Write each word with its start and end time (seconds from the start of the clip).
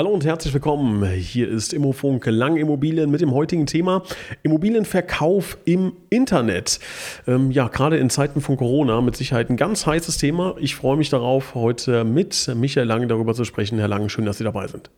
Hallo 0.00 0.12
und 0.12 0.24
herzlich 0.24 0.54
willkommen. 0.54 1.04
Hier 1.12 1.46
ist 1.46 1.74
Immofunk 1.74 2.24
Lang 2.24 2.56
Immobilien 2.56 3.10
mit 3.10 3.20
dem 3.20 3.34
heutigen 3.34 3.66
Thema 3.66 4.02
Immobilienverkauf 4.42 5.58
im 5.66 5.92
Internet. 6.08 6.80
Ähm, 7.28 7.50
ja, 7.50 7.68
gerade 7.68 7.98
in 7.98 8.08
Zeiten 8.08 8.40
von 8.40 8.56
Corona 8.56 9.02
mit 9.02 9.14
Sicherheit 9.14 9.50
ein 9.50 9.58
ganz 9.58 9.84
heißes 9.84 10.16
Thema. 10.16 10.54
Ich 10.58 10.74
freue 10.74 10.96
mich 10.96 11.10
darauf, 11.10 11.54
heute 11.54 12.04
mit 12.04 12.50
Michael 12.56 12.86
Lang 12.86 13.08
darüber 13.08 13.34
zu 13.34 13.44
sprechen. 13.44 13.78
Herr 13.78 13.88
Lang, 13.88 14.08
schön, 14.08 14.24
dass 14.24 14.38
Sie 14.38 14.44
dabei 14.44 14.68
sind. 14.68 14.88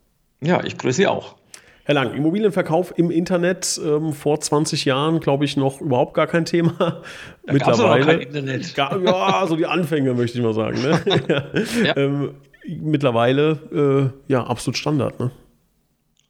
Ja, 0.41 0.63
ich 0.63 0.79
grüße 0.79 0.99
Sie 0.99 1.09
auch. 1.09 1.35
Herr 1.83 1.97
Lang, 1.97 2.15
Immobilienverkauf 2.15 2.97
im 2.97 3.11
Internet 3.11 3.81
ähm, 3.85 4.13
vor 4.13 4.39
20 4.39 4.85
Jahren, 4.85 5.19
glaube 5.19 5.45
ich, 5.45 5.57
noch 5.57 5.81
überhaupt 5.81 6.15
gar 6.15 6.29
kein 6.29 6.45
Thema. 6.45 7.03
Da 7.45 7.53
Mittlerweile. 7.53 8.05
Kein 8.05 8.21
Internet. 8.21 8.77
Gar, 8.77 9.03
ja, 9.03 9.45
so 9.49 9.57
die 9.57 9.67
Anfänge, 9.67 10.15
möchte 10.15 10.39
ich 10.39 10.45
mal 10.45 10.55
sagen. 10.55 10.81
Ne? 10.81 11.01
ja. 11.85 11.97
ähm, 11.97 12.37
mittlerweile 12.67 14.13
äh, 14.29 14.33
ja 14.33 14.45
absolut 14.45 14.77
Standard. 14.77 15.19
Ne? 15.21 15.31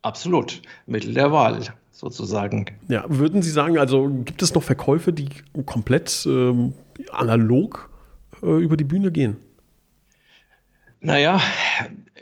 Absolut. 0.03 0.63
Mittel 0.87 1.15
der 1.15 1.33
Wahl 1.33 1.61
sozusagen. 1.91 2.67
Ja, 2.89 3.05
würden 3.09 3.43
Sie 3.43 3.51
sagen, 3.51 3.79
also 3.79 4.09
gibt 4.25 4.43
es 4.43 4.55
noch 4.55 4.63
Verkäufe, 4.63 5.13
die 5.13 5.29
komplett 5.67 6.27
ähm, 6.27 6.75
analog 7.13 7.91
äh, 8.43 8.63
über 8.63 8.77
die 8.77 8.85
Bühne 8.85 9.13
gehen? 9.13 9.37
Naja, 11.05 11.41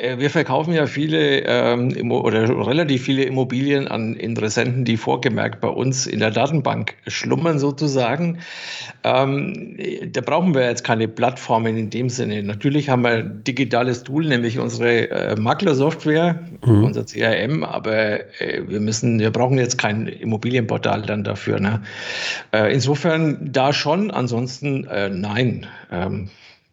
äh, 0.01 0.19
wir 0.19 0.31
verkaufen 0.31 0.73
ja 0.73 0.87
viele 0.87 1.43
ähm, 1.45 2.11
oder 2.11 2.49
relativ 2.67 3.05
viele 3.05 3.25
Immobilien 3.25 3.89
an 3.89 4.15
Interessenten, 4.15 4.87
die 4.87 4.97
vorgemerkt 4.97 5.61
bei 5.61 5.69
uns 5.69 6.07
in 6.07 6.19
der 6.19 6.31
Datenbank 6.31 6.95
schlummern 7.07 7.59
sozusagen. 7.59 8.39
Ähm, 9.05 9.77
da 10.11 10.23
brauchen 10.23 10.55
wir 10.55 10.65
jetzt 10.65 10.83
keine 10.83 11.09
Plattformen 11.09 11.77
in 11.77 11.91
dem 11.91 12.09
Sinne. 12.09 12.43
Natürlich 12.43 12.89
haben 12.89 13.03
wir 13.03 13.11
ein 13.11 13.45
digitales 13.45 14.03
Tool, 14.03 14.27
nämlich 14.27 14.59
unsere 14.59 15.11
äh, 15.11 15.37
Maklersoftware, 15.37 16.41
mhm. 16.65 16.85
unser 16.85 17.05
CRM, 17.05 17.63
aber 17.63 18.41
äh, 18.41 18.63
wir 18.67 18.81
müssen, 18.81 19.19
wir 19.19 19.31
brauchen 19.31 19.59
jetzt 19.59 19.77
kein 19.77 20.07
Immobilienportal 20.07 21.03
dann 21.03 21.23
dafür. 21.23 21.61
Ne? 21.61 21.83
Äh, 22.53 22.73
insofern 22.73 23.53
da 23.53 23.75
schon, 23.75 24.11
ansonsten 24.11 24.87
äh, 24.87 25.11
nein. 25.11 25.67
Ähm, 25.93 26.31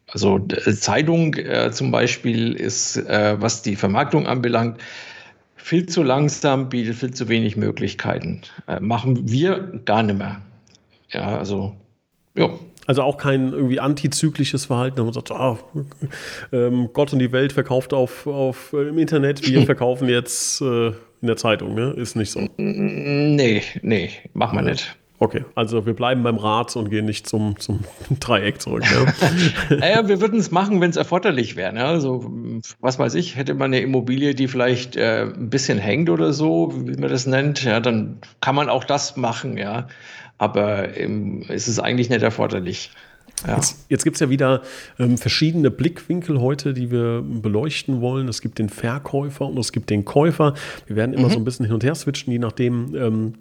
also 0.08 0.38
äh, 0.38 0.74
Zeitung 0.74 1.34
äh, 1.36 1.72
zum 1.72 1.92
Beispiel 1.92 2.54
ist, 2.54 2.98
äh, 2.98 3.36
was 3.40 3.62
die 3.62 3.76
Vermarktung 3.76 4.26
anbelangt, 4.26 4.80
viel 5.56 5.86
zu 5.86 6.02
langsam, 6.02 6.70
bietet 6.70 6.96
viel 6.96 7.14
zu 7.14 7.28
wenig 7.28 7.58
Möglichkeiten. 7.58 8.42
Äh, 8.68 8.80
machen 8.80 9.30
wir 9.30 9.82
gar 9.84 10.04
nicht 10.04 10.18
mehr. 10.18 10.42
Ja, 11.10 11.38
also, 11.38 11.76
ja. 12.36 12.50
Also 12.86 13.02
auch 13.04 13.18
kein 13.18 13.52
irgendwie 13.52 13.82
antizyklisches 13.82 14.68
Verhalten, 14.68 14.98
wo 15.00 15.04
man 15.04 15.14
sagt, 15.14 15.30
oh, 15.32 15.58
ähm, 16.54 16.90
Gott 16.94 17.12
und 17.12 17.20
die 17.20 17.34
Welt 17.34 17.52
verkauft 17.52 17.94
auf, 17.94 18.26
auf 18.28 18.72
äh, 18.72 18.88
im 18.88 18.98
Internet, 18.98 19.46
wir 19.46 19.62
verkaufen 19.66 20.08
jetzt 20.08 20.62
äh, 20.62 20.88
in 20.88 21.28
der 21.28 21.36
Zeitung, 21.36 21.76
ne? 21.76 21.92
Ist 21.92 22.16
nicht 22.16 22.32
so. 22.32 22.48
Nee, 22.56 23.62
nee, 23.82 24.10
machen 24.34 24.58
wir 24.58 24.62
nicht. 24.62 24.96
Okay, 25.20 25.46
also 25.56 25.88
wir 25.88 25.96
bleiben 25.96 26.22
beim 26.22 26.38
Rad 26.38 26.76
und 26.76 26.90
gehen 26.90 27.06
nicht 27.06 27.28
zum, 27.28 27.60
zum 27.60 27.80
Dreieck 28.20 28.62
zurück. 28.62 28.84
Ne? 28.84 29.78
naja, 29.80 30.08
wir 30.08 30.22
würden 30.22 30.40
es 30.40 30.52
machen, 30.52 30.80
wenn 30.80 30.92
es 30.92 30.96
erforderlich 30.96 31.56
wäre. 31.56 31.74
Ne? 31.74 31.84
Also, 31.84 32.32
was 32.80 33.00
weiß 33.00 33.16
ich, 33.16 33.36
hätte 33.36 33.56
man 33.56 33.74
eine 33.74 33.82
Immobilie, 33.82 34.36
die 34.36 34.48
vielleicht 34.48 34.96
äh, 34.96 35.24
ein 35.24 35.50
bisschen 35.50 35.80
hängt 35.80 36.12
oder 36.12 36.34
so, 36.34 36.72
wie 36.76 36.98
man 36.98 37.10
das 37.10 37.26
nennt, 37.26 37.64
ja, 37.64 37.80
dann 37.80 38.20
kann 38.42 38.56
man 38.56 38.70
auch 38.70 38.84
das 38.84 39.18
machen, 39.18 39.58
ja. 39.58 39.88
Aber 40.38 40.96
ähm, 40.96 41.44
es 41.50 41.68
ist 41.68 41.80
eigentlich 41.80 42.12
nicht 42.12 42.22
erforderlich. 42.22 42.92
Ja. 43.46 43.56
Jetzt, 43.56 43.86
jetzt 43.90 44.04
gibt 44.04 44.16
es 44.16 44.20
ja 44.20 44.30
wieder 44.30 44.62
ähm, 45.00 45.18
verschiedene 45.18 45.72
Blickwinkel 45.72 46.40
heute, 46.42 46.74
die 46.74 46.92
wir 46.92 47.24
beleuchten 47.24 48.02
wollen. 48.02 48.28
Es 48.28 48.42
gibt 48.42 48.60
den 48.60 48.70
Verkäufer 48.70 49.46
und 49.48 49.58
es 49.58 49.72
gibt 49.72 49.90
den 49.90 50.06
Käufer. 50.06 50.54
Wir 50.86 50.96
werden 50.96 51.14
immer 51.14 51.28
mhm. 51.28 51.32
so 51.32 51.38
ein 51.40 51.44
bisschen 51.44 51.66
hin 51.66 51.74
und 51.74 51.84
her 51.84 51.96
switchen, 51.96 52.32
je 52.32 52.40
nachdem, 52.40 52.96
ähm, 52.96 53.34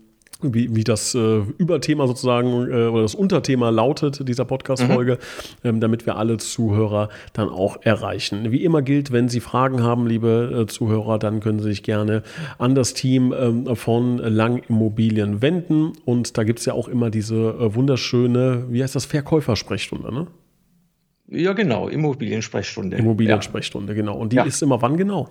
wie, 0.43 0.75
wie 0.75 0.85
das 0.85 1.15
äh, 1.15 1.39
Überthema 1.59 2.07
sozusagen 2.07 2.71
äh, 2.71 2.87
oder 2.87 3.03
das 3.03 3.15
Unterthema 3.15 3.71
lautet 3.71 4.29
dieser 4.29 4.45
Podcast-Folge, 4.45 5.19
mhm. 5.63 5.69
ähm, 5.69 5.81
damit 5.81 6.07
wir 6.07 6.17
alle 6.17 6.37
Zuhörer 6.37 7.09
dann 7.33 7.49
auch 7.49 7.79
erreichen. 7.83 8.51
Wie 8.51 8.63
immer 8.63 8.83
gilt, 8.83 9.13
wenn 9.13 9.29
Sie 9.29 9.41
Fragen 9.41 9.83
haben, 9.83 10.07
liebe 10.07 10.65
äh, 10.65 10.67
Zuhörer, 10.67 11.19
dann 11.19 11.41
können 11.41 11.61
Sie 11.61 11.71
sich 11.71 11.83
gerne 11.83 12.23
an 12.59 12.75
das 12.75 12.95
Team 12.95 13.35
ähm, 13.37 13.77
von 13.77 14.19
Lang 14.19 14.63
Immobilien 14.69 15.43
wenden. 15.43 15.93
Und 16.05 16.37
da 16.37 16.45
gibt 16.45 16.59
es 16.59 16.67
ja 16.67 16.75
auch 16.75 16.89
immer 16.89 17.11
diese 17.11 17.35
äh, 17.35 17.75
wunderschöne, 17.75 18.67
wie 18.69 18.83
heißt 18.83 18.95
das, 18.95 19.07
Verkäufersprechstunde, 19.07 20.13
ne? 20.13 20.27
Ja, 21.29 21.55
genau, 21.55 21.89
Immobiliensprechstunde. 21.89 22.99
Immobiliensprechstunde, 22.99 23.93
ja. 23.93 23.97
genau. 23.97 24.17
Und 24.17 24.33
die 24.33 24.37
ja. 24.37 24.45
ist 24.45 24.63
immer 24.63 24.81
wann 24.81 24.97
genau? 24.97 25.29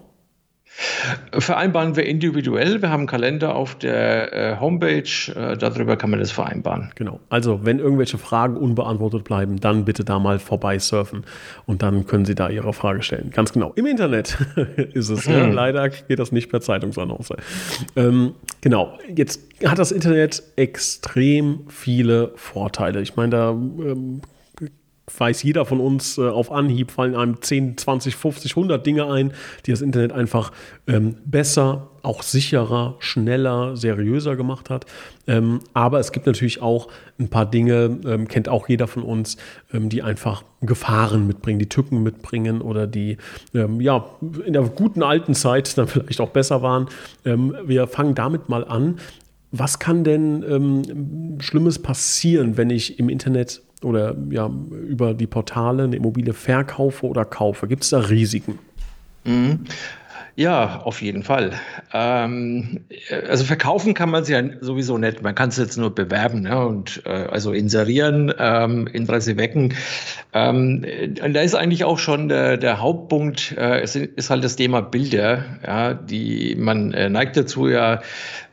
Vereinbaren 1.32 1.96
wir 1.96 2.06
individuell. 2.06 2.82
Wir 2.82 2.90
haben 2.90 3.02
einen 3.02 3.08
Kalender 3.08 3.56
auf 3.56 3.76
der 3.76 4.34
äh, 4.34 4.60
Homepage. 4.60 5.04
Äh, 5.34 5.58
darüber 5.58 5.96
kann 5.96 6.10
man 6.10 6.20
das 6.20 6.32
vereinbaren. 6.32 6.92
Genau. 6.96 7.22
Also, 7.30 7.64
wenn 7.64 7.80
irgendwelche 7.80 8.18
Fragen 8.18 8.58
unbeantwortet 8.58 9.24
bleiben, 9.24 9.60
dann 9.60 9.86
bitte 9.86 10.04
da 10.04 10.20
mal 10.20 10.38
vorbei 10.38 10.78
surfen 10.80 11.24
und 11.66 11.82
dann 11.82 12.06
können 12.08 12.26
Sie 12.26 12.36
da 12.36 12.50
Ihre 12.50 12.74
Frage 12.74 13.04
stellen. 13.04 13.30
Ganz 13.32 13.54
genau. 13.54 13.72
Im 13.76 13.86
Internet 13.86 14.38
ist 14.94 15.10
es. 15.10 15.28
Hm. 15.28 15.34
Ja. 15.34 15.46
Leider 15.48 15.90
geht 15.90 16.20
das 16.20 16.34
nicht 16.34 16.50
per 16.50 16.60
Zeitungsannonce. 16.60 17.36
Ähm, 17.96 18.34
genau. 18.60 18.98
Jetzt 19.16 19.42
hat 19.66 19.80
das 19.80 19.94
Internet 19.94 20.44
extrem 20.58 21.62
viele 21.70 22.34
Vorteile. 22.36 23.02
Ich 23.02 23.16
meine, 23.16 23.30
da 23.30 23.50
ähm, 23.52 24.22
weiß 25.18 25.44
jeder 25.44 25.66
von 25.66 25.80
uns 25.80 26.18
äh, 26.18 26.28
auf 26.28 26.52
Anhieb, 26.52 26.92
fallen 26.92 27.16
einem 27.16 27.42
10, 27.42 27.78
20, 27.78 28.16
50, 28.16 28.52
100 28.52 28.86
Dinge 28.86 29.06
ein, 29.12 29.34
die 29.66 29.72
das 29.72 29.82
Internet 29.82 30.12
einfach 30.12 30.52
ähm, 30.88 31.18
besser, 31.26 31.90
auch 32.02 32.24
sicherer, 32.24 32.96
schneller, 33.00 33.78
seriöser 33.78 34.36
gemacht 34.36 34.70
hat. 34.70 34.86
Ähm, 35.28 35.60
aber 35.74 36.00
es 36.00 36.12
gibt 36.12 36.26
natürlich 36.26 36.62
auch 36.62 36.88
ein 37.20 37.30
paar 37.30 37.46
Dinge, 37.46 38.00
ähm, 38.06 38.28
kennt 38.28 38.50
auch 38.50 38.68
jeder 38.68 38.88
von 38.88 39.04
uns, 39.04 39.38
ähm, 39.74 39.90
die 39.90 40.02
einfach 40.02 40.44
Gefahren 40.62 41.28
mitbringen, 41.28 41.60
die 41.60 41.70
Tücken 41.70 42.02
mitbringen 42.02 42.62
oder 42.62 42.88
die 42.88 43.18
ähm, 43.54 43.82
ja 43.82 44.06
in 44.46 44.54
der 44.54 44.64
guten 44.64 45.04
alten 45.04 45.36
Zeit 45.36 45.78
dann 45.78 45.88
vielleicht 45.88 46.22
auch 46.22 46.30
besser 46.30 46.62
waren. 46.64 46.88
Ähm, 47.26 47.56
wir 47.64 47.88
fangen 47.88 48.16
damit 48.16 48.50
mal 48.50 48.66
an. 48.66 49.00
Was 49.52 49.80
kann 49.80 50.04
denn 50.04 51.38
Schlimmes 51.40 51.80
passieren, 51.80 52.58
wenn 52.58 52.70
ich 52.70 53.00
im 53.00 53.08
Internet 53.08 53.62
oder 53.84 54.16
ja, 54.30 54.50
über 54.88 55.14
die 55.14 55.28
Portale 55.28 55.84
eine 55.84 55.96
Immobilie 55.96 56.34
verkaufe 56.34 57.06
oder 57.06 57.26
kaufe? 57.26 57.68
Gibt 57.68 57.84
es 57.84 57.90
da 57.90 58.00
Risiken? 58.00 58.60
Mhm. 59.26 59.66
Ja, 60.38 60.82
auf 60.82 61.02
jeden 61.02 61.24
Fall. 61.24 61.54
Ähm, 61.94 62.82
also 63.30 63.46
verkaufen 63.46 63.94
kann 63.94 64.10
man 64.10 64.24
es 64.24 64.28
ja 64.30 64.42
sowieso 64.60 64.98
nicht. 64.98 65.22
Man 65.24 65.34
kann 65.34 65.48
es 65.48 65.56
jetzt 65.58 65.78
nur 65.78 65.96
bewerben 65.96 66.42
ne? 66.42 66.66
und 66.66 67.02
äh, 67.06 67.10
also 67.10 67.54
inserieren, 67.54 68.34
ähm, 68.38 68.86
Interesse 68.88 69.38
wecken. 69.38 69.74
Ähm, 70.34 70.86
und 71.24 71.34
da 71.34 71.40
ist 71.40 71.56
eigentlich 71.56 71.86
auch 71.86 72.00
schon 72.00 72.28
der, 72.28 72.58
der 72.58 72.82
Hauptpunkt, 72.82 73.56
äh, 73.58 73.80
es 73.80 73.96
ist 73.96 74.30
halt 74.30 74.44
das 74.44 74.58
Thema 74.58 74.82
Bilder. 74.82 75.46
Ja, 75.66 75.94
die 75.94 76.56
man 76.60 76.94
äh, 76.94 77.10
neigt 77.10 77.38
dazu 77.38 77.70
ja 77.70 78.02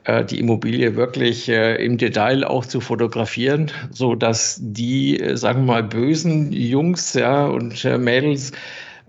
äh, 0.04 0.24
die 0.24 0.38
Immobilie 0.38 0.94
wirklich 0.94 1.48
äh, 1.48 1.84
im 1.84 1.98
Detail 1.98 2.44
auch 2.44 2.64
zu 2.64 2.80
fotografieren, 2.80 3.72
so 3.90 4.14
dass 4.14 4.60
die, 4.62 5.18
äh, 5.18 5.36
sagen 5.36 5.62
wir 5.62 5.72
mal, 5.72 5.82
bösen 5.82 6.52
Jungs 6.52 7.14
ja, 7.14 7.46
und 7.46 7.84
äh, 7.84 7.98
Mädels 7.98 8.52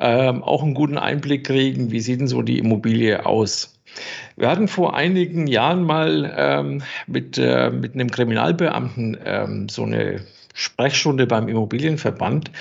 ähm, 0.04 0.44
auch 0.44 0.62
einen 0.62 0.74
guten 0.74 0.98
Einblick 0.98 1.46
kriegen, 1.46 1.92
wie 1.92 2.02
sieht 2.02 2.20
denn 2.20 2.28
so 2.28 2.42
die 2.42 2.60
Immobilie 2.60 3.26
aus. 3.26 3.80
Wir 4.36 4.50
hatten 4.50 4.68
vor 4.68 4.96
einigen 4.96 5.48
Jahren 5.48 5.84
mal 5.84 6.34
ähm, 6.36 6.84
mit, 7.08 7.38
äh, 7.38 7.70
mit 7.70 7.94
einem 7.94 8.12
Kriminalbeamten 8.12 9.18
ähm, 9.24 9.70
so 9.70 9.84
eine 9.84 10.20
Sprechstunde 10.54 11.26
beim 11.26 11.48
Immobilienverband. 11.48 12.52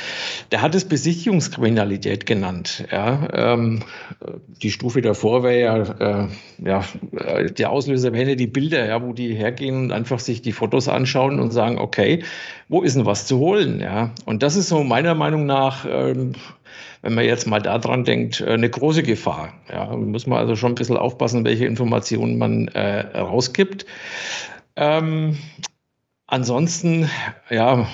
Der 0.50 0.62
hat 0.62 0.74
es 0.74 0.86
Besichtigungskriminalität 0.86 2.24
genannt. 2.24 2.86
Ja, 2.90 3.28
ähm, 3.32 3.82
die 4.62 4.70
Stufe 4.70 5.02
davor 5.02 5.42
wäre 5.42 5.60
ja, 5.60 6.24
äh, 6.24 6.28
ja, 6.64 6.84
der 7.48 7.70
Auslöser 7.70 8.12
wären 8.12 8.30
ja 8.30 8.34
die 8.34 8.46
Bilder, 8.46 8.86
ja, 8.86 9.02
wo 9.02 9.12
die 9.12 9.34
hergehen 9.34 9.76
und 9.76 9.92
einfach 9.92 10.18
sich 10.18 10.40
die 10.40 10.52
Fotos 10.52 10.88
anschauen 10.88 11.38
und 11.38 11.50
sagen, 11.52 11.78
okay, 11.78 12.24
wo 12.68 12.82
ist 12.82 12.96
denn 12.96 13.04
was 13.04 13.26
zu 13.26 13.38
holen? 13.38 13.80
Ja, 13.80 14.12
und 14.24 14.42
das 14.42 14.56
ist 14.56 14.68
so 14.68 14.82
meiner 14.82 15.14
Meinung 15.14 15.44
nach, 15.44 15.84
ähm, 15.88 16.32
wenn 17.02 17.14
man 17.14 17.24
jetzt 17.24 17.46
mal 17.46 17.60
daran 17.60 18.04
denkt, 18.04 18.40
äh, 18.40 18.52
eine 18.52 18.70
große 18.70 19.02
Gefahr. 19.02 19.52
Ja, 19.70 19.94
muss 19.96 20.26
man 20.26 20.38
also 20.38 20.56
schon 20.56 20.72
ein 20.72 20.76
bisschen 20.76 20.96
aufpassen, 20.96 21.44
welche 21.44 21.66
Informationen 21.66 22.38
man 22.38 22.68
äh, 22.68 23.18
rausgibt. 23.18 23.84
Ähm, 24.76 25.36
Ansonsten, 26.32 27.10
ja, 27.50 27.86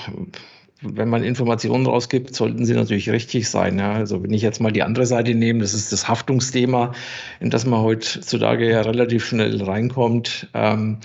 wenn 0.81 1.08
man 1.08 1.25
Informationen 1.25 1.87
rausgibt, 1.87 2.37
sollten 2.37 2.64
sie 2.64 2.75
natürlich 2.75 3.11
richtig 3.11 3.50
sein. 3.50 3.81
Ja. 3.81 3.94
Also 3.94 4.23
wenn 4.23 4.32
ich 4.32 4.43
jetzt 4.43 4.61
mal 4.61 4.70
die 4.70 4.85
andere 4.85 5.06
Seite 5.06 5.35
nehme, 5.35 5.58
das 5.58 5.75
ist 5.75 5.90
das 5.90 6.06
Haftungsthema, 6.06 6.93
in 7.40 7.50
das 7.50 7.67
man 7.67 7.81
heutzutage 7.81 8.70
ja 8.70 8.82
relativ 8.82 9.26
schnell 9.26 9.61
reinkommt. 9.61 10.46
Ähm, 10.55 10.99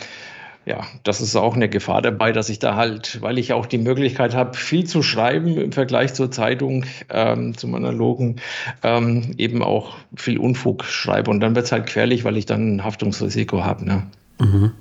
ja, 0.68 0.86
das 1.02 1.22
ist 1.22 1.36
auch 1.36 1.56
eine 1.56 1.70
Gefahr 1.70 2.04
dabei, 2.04 2.34
dass 2.34 2.50
ich 2.50 2.60
da 2.60 2.76
halt, 2.76 3.20
weil 3.24 3.40
ich 3.40 3.52
auch 3.52 3.66
die 3.66 3.80
Möglichkeit 3.80 4.36
habe, 4.36 4.56
viel 4.56 4.84
zu 4.84 5.02
schreiben 5.02 5.58
im 5.58 5.72
Vergleich 5.72 6.14
zur 6.14 6.30
Zeitung, 6.30 6.86
ähm, 7.10 7.58
zum 7.58 7.74
analogen, 7.74 8.36
ähm, 8.84 9.34
eben 9.40 9.64
auch 9.64 9.96
viel 10.16 10.38
Unfug 10.38 10.84
schreibe. 10.84 11.32
Und 11.32 11.40
dann 11.40 11.56
wird 11.56 11.66
es 11.66 11.72
halt 11.72 11.88
gefährlich, 11.88 12.26
weil 12.26 12.38
ich 12.38 12.46
dann 12.46 12.76
ein 12.76 12.84
Haftungsrisiko 12.84 13.64
habe. 13.64 13.86
Ne? 13.86 14.04
Mhm. 14.40 14.72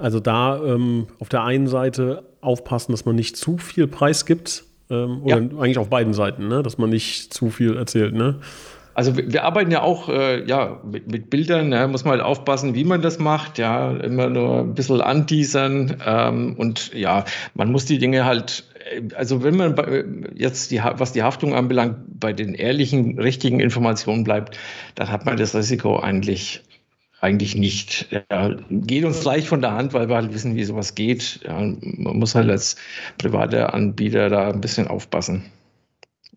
Also 0.00 0.20
da 0.20 0.62
ähm, 0.62 1.06
auf 1.18 1.28
der 1.28 1.42
einen 1.44 1.66
Seite 1.66 2.24
aufpassen, 2.40 2.92
dass 2.92 3.04
man 3.04 3.16
nicht 3.16 3.36
zu 3.36 3.58
viel 3.58 3.86
Preis 3.86 4.26
gibt. 4.26 4.64
Ähm, 4.90 5.22
oder 5.22 5.40
ja. 5.40 5.58
eigentlich 5.58 5.78
auf 5.78 5.88
beiden 5.88 6.14
Seiten, 6.14 6.48
ne? 6.48 6.62
dass 6.62 6.78
man 6.78 6.90
nicht 6.90 7.32
zu 7.32 7.50
viel 7.50 7.76
erzählt. 7.76 8.14
Ne? 8.14 8.40
Also 8.94 9.16
wir, 9.16 9.32
wir, 9.32 9.44
arbeiten 9.44 9.70
ja 9.70 9.82
auch 9.82 10.08
äh, 10.08 10.44
ja, 10.44 10.80
mit, 10.84 11.10
mit 11.10 11.30
Bildern, 11.30 11.72
ja, 11.72 11.86
muss 11.86 12.04
man 12.04 12.12
halt 12.12 12.22
aufpassen, 12.22 12.74
wie 12.74 12.84
man 12.84 13.02
das 13.02 13.18
macht, 13.18 13.58
ja, 13.58 13.92
immer 13.92 14.28
nur 14.28 14.60
ein 14.60 14.74
bisschen 14.74 15.00
anteasern 15.00 15.96
ähm, 16.04 16.56
und 16.58 16.92
ja, 16.92 17.24
man 17.54 17.70
muss 17.70 17.84
die 17.84 17.98
Dinge 17.98 18.24
halt, 18.24 18.64
äh, 18.92 19.02
also 19.14 19.44
wenn 19.44 19.56
man 19.56 19.76
bei, 19.76 20.04
jetzt, 20.34 20.72
die, 20.72 20.82
was 20.82 21.12
die 21.12 21.22
Haftung 21.22 21.54
anbelangt, 21.54 21.96
bei 22.18 22.32
den 22.32 22.54
ehrlichen, 22.54 23.18
richtigen 23.18 23.60
Informationen 23.60 24.24
bleibt, 24.24 24.58
dann 24.96 25.10
hat 25.10 25.24
man 25.24 25.36
das 25.36 25.54
Risiko 25.54 26.00
eigentlich 26.00 26.62
eigentlich 27.20 27.54
nicht. 27.54 28.08
Ja, 28.30 28.56
geht 28.70 29.04
uns 29.04 29.22
leicht 29.24 29.46
von 29.46 29.60
der 29.60 29.72
Hand, 29.72 29.92
weil 29.92 30.08
wir 30.08 30.16
halt 30.16 30.32
wissen, 30.32 30.56
wie 30.56 30.64
sowas 30.64 30.94
geht. 30.94 31.40
Ja, 31.44 31.58
man 31.60 32.18
muss 32.18 32.34
halt 32.34 32.50
als 32.50 32.76
privater 33.18 33.74
Anbieter 33.74 34.28
da 34.28 34.50
ein 34.50 34.60
bisschen 34.60 34.88
aufpassen. 34.88 35.44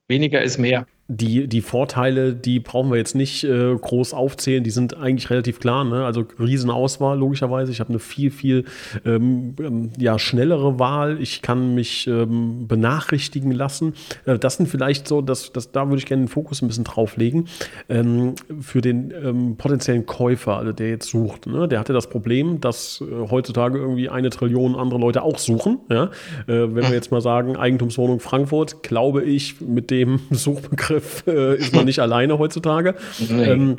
Weniger 0.07 0.41
ist 0.41 0.57
mehr 0.57 0.85
die, 1.09 1.47
die 1.47 1.59
Vorteile, 1.59 2.33
die 2.33 2.61
brauchen 2.61 2.89
wir 2.89 2.97
jetzt 2.97 3.13
nicht 3.13 3.43
äh, 3.43 3.75
groß 3.75 4.13
aufzählen, 4.13 4.63
die 4.63 4.69
sind 4.69 4.95
eigentlich 4.95 5.29
relativ 5.29 5.59
klar. 5.59 5.83
Ne? 5.83 6.05
Also 6.05 6.23
Riesenauswahl, 6.39 7.19
logischerweise. 7.19 7.73
Ich 7.73 7.81
habe 7.81 7.89
eine 7.89 7.99
viel, 7.99 8.31
viel 8.31 8.63
ähm, 9.05 9.53
ähm, 9.59 9.89
ja, 9.97 10.17
schnellere 10.17 10.79
Wahl. 10.79 11.21
Ich 11.21 11.41
kann 11.41 11.75
mich 11.75 12.07
ähm, 12.07 12.69
benachrichtigen 12.69 13.51
lassen. 13.51 13.95
Äh, 14.25 14.39
das 14.39 14.55
sind 14.55 14.69
vielleicht 14.69 15.05
so, 15.09 15.21
dass, 15.21 15.51
dass, 15.51 15.73
da 15.73 15.89
würde 15.89 15.97
ich 15.97 16.05
gerne 16.05 16.23
den 16.23 16.29
Fokus 16.29 16.61
ein 16.61 16.69
bisschen 16.69 16.85
drauf 16.85 17.17
legen. 17.17 17.47
Ähm, 17.89 18.35
für 18.61 18.79
den 18.79 19.11
ähm, 19.11 19.57
potenziellen 19.57 20.05
Käufer, 20.05 20.55
also 20.57 20.71
der 20.71 20.89
jetzt 20.89 21.09
sucht. 21.09 21.47
Ne? 21.47 21.67
Der 21.67 21.79
hatte 21.81 21.91
das 21.91 22.07
Problem, 22.07 22.61
dass 22.61 23.01
äh, 23.01 23.29
heutzutage 23.29 23.77
irgendwie 23.77 24.07
eine 24.07 24.29
Trillion 24.29 24.75
andere 24.75 25.01
Leute 25.01 25.21
auch 25.21 25.37
suchen. 25.37 25.79
Ja? 25.89 26.05
Äh, 26.47 26.73
wenn 26.73 26.83
wir 26.83 26.93
jetzt 26.93 27.11
mal 27.11 27.21
sagen, 27.21 27.57
Eigentumswohnung 27.57 28.21
Frankfurt, 28.21 28.83
glaube 28.83 29.23
ich, 29.23 29.59
mit 29.59 29.91
dem 29.91 30.21
Suchbegriff 30.31 30.92
Begriff 30.93 31.23
äh, 31.27 31.55
ist 31.55 31.73
man 31.73 31.85
nicht 31.85 31.99
alleine 32.01 32.39
heutzutage. 32.39 32.95
Nee. 33.19 33.43
Ähm, 33.43 33.77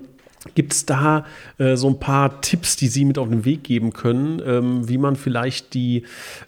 Gibt 0.55 0.75
es 0.75 0.85
da 0.85 1.25
äh, 1.57 1.75
so 1.77 1.89
ein 1.89 1.99
paar 1.99 2.43
Tipps, 2.43 2.77
die 2.77 2.89
Sie 2.89 3.07
mit 3.07 3.17
auf 3.17 3.29
den 3.31 3.47
Weg 3.47 3.65
geben 3.65 3.95
können, 3.95 4.43
ähm, 4.45 4.89
wie 4.89 4.99
man 4.99 5.17
vielleicht 5.17 5.73
die, 5.73 6.03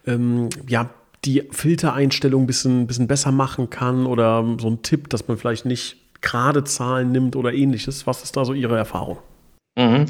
ähm, 0.06 0.50
ja, 0.68 0.90
die 1.24 1.44
Filtereinstellung 1.50 2.42
ein 2.42 2.46
bisschen, 2.46 2.86
bisschen 2.86 3.06
besser 3.06 3.32
machen 3.32 3.70
kann 3.70 4.04
oder 4.04 4.44
so 4.60 4.68
ein 4.68 4.82
Tipp, 4.82 5.08
dass 5.08 5.26
man 5.28 5.38
vielleicht 5.38 5.64
nicht 5.64 5.96
gerade 6.20 6.62
Zahlen 6.64 7.10
nimmt 7.10 7.36
oder 7.36 7.54
ähnliches? 7.54 8.06
Was 8.06 8.22
ist 8.22 8.36
da 8.36 8.44
so 8.44 8.52
Ihre 8.52 8.76
Erfahrung? 8.76 9.18
Mhm. 9.78 10.06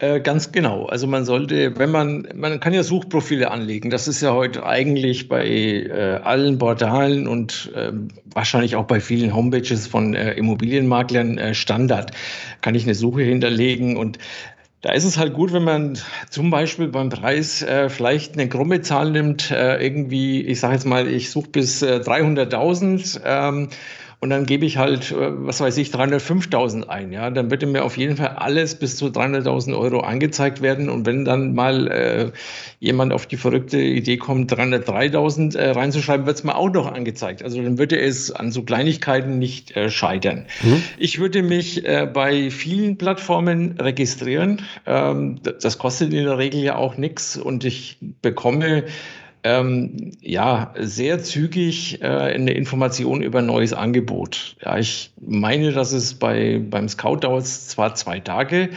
Äh, 0.00 0.20
ganz 0.20 0.50
genau. 0.50 0.86
Also 0.86 1.06
man 1.06 1.24
sollte, 1.24 1.78
wenn 1.78 1.92
man, 1.92 2.26
man 2.34 2.58
kann 2.58 2.72
ja 2.74 2.82
Suchprofile 2.82 3.48
anlegen. 3.48 3.90
Das 3.90 4.08
ist 4.08 4.20
ja 4.20 4.32
heute 4.32 4.66
eigentlich 4.66 5.28
bei 5.28 5.46
äh, 5.46 6.20
allen 6.24 6.58
Portalen 6.58 7.28
und 7.28 7.70
äh, 7.76 7.92
wahrscheinlich 8.34 8.74
auch 8.74 8.86
bei 8.86 8.98
vielen 8.98 9.32
Homepages 9.32 9.86
von 9.86 10.14
äh, 10.14 10.32
Immobilienmaklern 10.32 11.38
äh, 11.38 11.54
Standard. 11.54 12.10
Kann 12.60 12.74
ich 12.74 12.82
eine 12.84 12.96
Suche 12.96 13.22
hinterlegen 13.22 13.96
und 13.96 14.18
da 14.80 14.92
ist 14.92 15.04
es 15.04 15.16
halt 15.16 15.32
gut, 15.32 15.52
wenn 15.52 15.64
man 15.64 15.96
zum 16.28 16.50
Beispiel 16.50 16.88
beim 16.88 17.08
Preis 17.08 17.62
äh, 17.62 17.88
vielleicht 17.88 18.34
eine 18.34 18.48
krumme 18.50 18.82
Zahl 18.82 19.12
nimmt, 19.12 19.50
äh, 19.50 19.82
irgendwie, 19.82 20.42
ich 20.42 20.60
sage 20.60 20.74
jetzt 20.74 20.84
mal, 20.84 21.08
ich 21.08 21.30
suche 21.30 21.48
bis 21.48 21.80
äh, 21.80 22.00
300.000. 22.04 23.20
Ähm, 23.24 23.68
und 24.20 24.30
dann 24.30 24.46
gebe 24.46 24.64
ich 24.64 24.78
halt, 24.78 25.12
äh, 25.12 25.16
was 25.18 25.60
weiß 25.60 25.76
ich, 25.78 25.90
305.000 25.90 26.88
ein. 26.88 27.12
Ja, 27.12 27.30
dann 27.30 27.48
bitte 27.48 27.66
mir 27.66 27.84
auf 27.84 27.96
jeden 27.96 28.16
Fall 28.16 28.28
alles 28.36 28.74
bis 28.74 28.96
zu 28.96 29.06
300.000 29.06 29.78
Euro 29.78 30.00
angezeigt 30.00 30.62
werden. 30.62 30.88
Und 30.88 31.06
wenn 31.06 31.24
dann 31.24 31.54
mal 31.54 31.88
äh, 31.88 32.32
jemand 32.80 33.12
auf 33.12 33.26
die 33.26 33.36
verrückte 33.36 33.78
Idee 33.78 34.16
kommt, 34.16 34.52
303.000 34.52 35.56
äh, 35.56 35.70
reinzuschreiben, 35.70 36.26
wird 36.26 36.36
es 36.36 36.44
mir 36.44 36.56
auch 36.56 36.70
noch 36.70 36.90
angezeigt. 36.90 37.42
Also 37.42 37.62
dann 37.62 37.78
würde 37.78 37.98
es 37.98 38.30
an 38.30 38.50
so 38.50 38.62
Kleinigkeiten 38.62 39.38
nicht 39.38 39.76
äh, 39.76 39.90
scheitern. 39.90 40.46
Mhm. 40.62 40.82
Ich 40.98 41.18
würde 41.18 41.42
mich 41.42 41.84
äh, 41.84 42.08
bei 42.10 42.50
vielen 42.50 42.96
Plattformen 42.96 43.78
registrieren. 43.78 44.62
Ähm, 44.86 45.40
das 45.42 45.78
kostet 45.78 46.12
in 46.12 46.24
der 46.24 46.38
Regel 46.38 46.60
ja 46.60 46.76
auch 46.76 46.96
nichts 46.96 47.36
und 47.36 47.64
ich 47.64 47.98
bekomme 48.22 48.84
ähm, 49.44 50.12
ja, 50.22 50.72
sehr 50.78 51.22
zügig 51.22 52.00
äh, 52.02 52.06
eine 52.06 52.52
Information 52.52 53.22
über 53.22 53.40
ein 53.40 53.46
neues 53.46 53.74
Angebot. 53.74 54.56
Ja, 54.64 54.78
ich 54.78 55.12
meine, 55.20 55.72
dass 55.72 55.92
es 55.92 56.14
bei, 56.14 56.58
beim 56.58 56.88
Scout 56.88 57.18
dauert 57.18 57.46
zwar 57.46 57.94
zwei 57.94 58.20
Tage, 58.20 58.70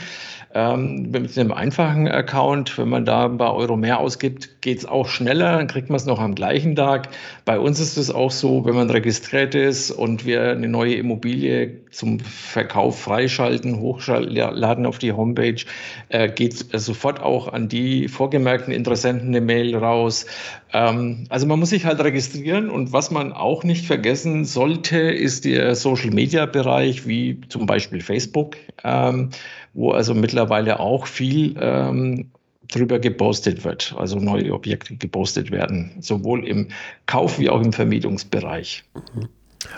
ähm, 0.58 1.12
mit 1.12 1.38
einem 1.38 1.52
einfachen 1.52 2.08
Account, 2.08 2.80
wenn 2.80 2.90
man 2.90 3.06
da 3.06 3.26
ein 3.26 3.38
paar 3.38 3.54
Euro 3.54 3.78
mehr 3.78 4.00
ausgibt, 4.00 4.60
geht 4.64 4.80
es 4.80 4.86
auch 4.88 5.08
schneller, 5.08 5.56
dann 5.56 5.68
kriegt 5.68 5.90
man 5.90 5.98
es 5.98 6.08
noch 6.08 6.20
am 6.20 6.34
gleichen 6.34 6.76
Tag. 6.76 7.10
Bei 7.46 7.60
uns 7.60 7.80
ist 7.80 7.96
es 7.96 8.10
auch 8.10 8.32
so, 8.32 8.66
wenn 8.66 8.74
man 8.74 8.90
registriert 8.90 9.54
ist 9.54 9.92
und 9.92 10.26
wir 10.26 10.50
eine 10.50 10.68
neue 10.68 10.96
Immobilie 10.96 11.78
zum 11.92 12.20
Verkauf 12.20 13.00
freischalten, 13.00 13.80
hochladen 13.80 14.88
auf 14.88 14.98
die 14.98 15.12
Homepage, 15.12 15.64
äh, 16.10 16.28
geht 16.28 16.66
sofort 16.74 17.22
auch 17.22 17.54
an 17.54 17.70
die 17.70 18.08
vorgemerkten 18.08 18.74
Interessenten 18.74 19.28
eine 19.28 19.42
Mail 19.42 19.76
raus. 19.76 20.26
Ähm, 20.74 21.26
also 21.30 21.46
man 21.46 21.60
muss 21.60 21.70
sich 21.70 21.86
halt 21.86 22.04
registrieren 22.04 22.72
und 22.72 22.94
was 22.94 23.12
man 23.12 23.32
auch 23.32 23.64
nicht 23.64 23.86
vergessen 23.86 24.44
sollte, 24.44 24.98
ist 24.98 25.46
der 25.46 25.76
Social-Media-Bereich, 25.76 27.06
wie 27.06 27.42
zum 27.48 27.68
Beispiel 27.68 28.02
Facebook. 28.02 28.58
Ähm, 28.84 29.30
wo 29.78 29.92
also 29.92 30.16
mittlerweile 30.16 30.80
auch 30.80 31.06
viel 31.06 31.56
ähm, 31.62 32.32
drüber 32.68 33.00
gepostet 33.00 33.64
wird, 33.64 33.94
also 33.96 34.18
neue 34.18 34.52
Objekte 34.52 34.96
gepostet 34.96 35.52
werden, 35.52 35.92
sowohl 36.02 36.46
im 36.48 36.70
Kauf- 37.06 37.40
wie 37.40 37.50
auch 37.50 37.62
im 37.62 37.72
Vermietungsbereich. 37.72 38.84
Mhm. 39.16 39.30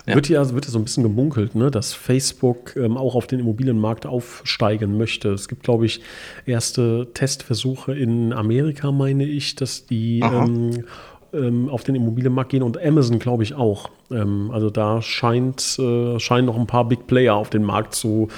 Ja. 0.05 0.15
Wird, 0.15 0.29
ja, 0.29 0.49
wird 0.53 0.65
ja 0.65 0.71
so 0.71 0.79
ein 0.79 0.83
bisschen 0.83 1.03
gemunkelt, 1.03 1.55
ne, 1.55 1.71
dass 1.71 1.93
Facebook 1.93 2.75
ähm, 2.75 2.97
auch 2.97 3.15
auf 3.15 3.27
den 3.27 3.39
Immobilienmarkt 3.39 4.05
aufsteigen 4.05 4.97
möchte. 4.97 5.29
Es 5.29 5.47
gibt, 5.47 5.63
glaube 5.63 5.85
ich, 5.85 6.01
erste 6.45 7.07
Testversuche 7.13 7.93
in 7.93 8.33
Amerika, 8.33 8.91
meine 8.91 9.25
ich, 9.25 9.55
dass 9.55 9.85
die 9.85 10.19
ähm, 10.19 10.85
ähm, 11.33 11.69
auf 11.69 11.83
den 11.83 11.95
Immobilienmarkt 11.95 12.51
gehen 12.51 12.63
und 12.63 12.81
Amazon, 12.81 13.19
glaube 13.19 13.43
ich, 13.43 13.55
auch. 13.55 13.89
Ähm, 14.11 14.51
also 14.51 14.69
da 14.69 15.01
scheint, 15.01 15.77
äh, 15.79 16.19
scheinen 16.19 16.45
noch 16.45 16.57
ein 16.57 16.67
paar 16.67 16.85
Big 16.85 17.07
Player 17.07 17.35
auf 17.35 17.49
den 17.49 17.63
Markt 17.63 17.93
zu, 17.93 18.29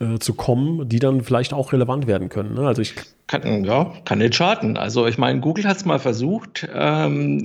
äh, 0.00 0.18
zu 0.18 0.34
kommen, 0.34 0.88
die 0.88 0.98
dann 0.98 1.22
vielleicht 1.22 1.52
auch 1.52 1.72
relevant 1.72 2.06
werden 2.06 2.28
können. 2.28 2.54
Ne? 2.54 2.66
Also 2.66 2.82
ich 2.82 2.94
kann, 3.28 3.64
ja, 3.64 3.92
kann 4.04 4.18
nicht 4.18 4.36
schaden. 4.36 4.76
Also 4.76 5.06
ich 5.06 5.18
meine, 5.18 5.40
Google 5.40 5.64
hat 5.64 5.78
es 5.78 5.84
mal 5.84 5.98
versucht, 5.98 6.68
ähm, 6.72 7.42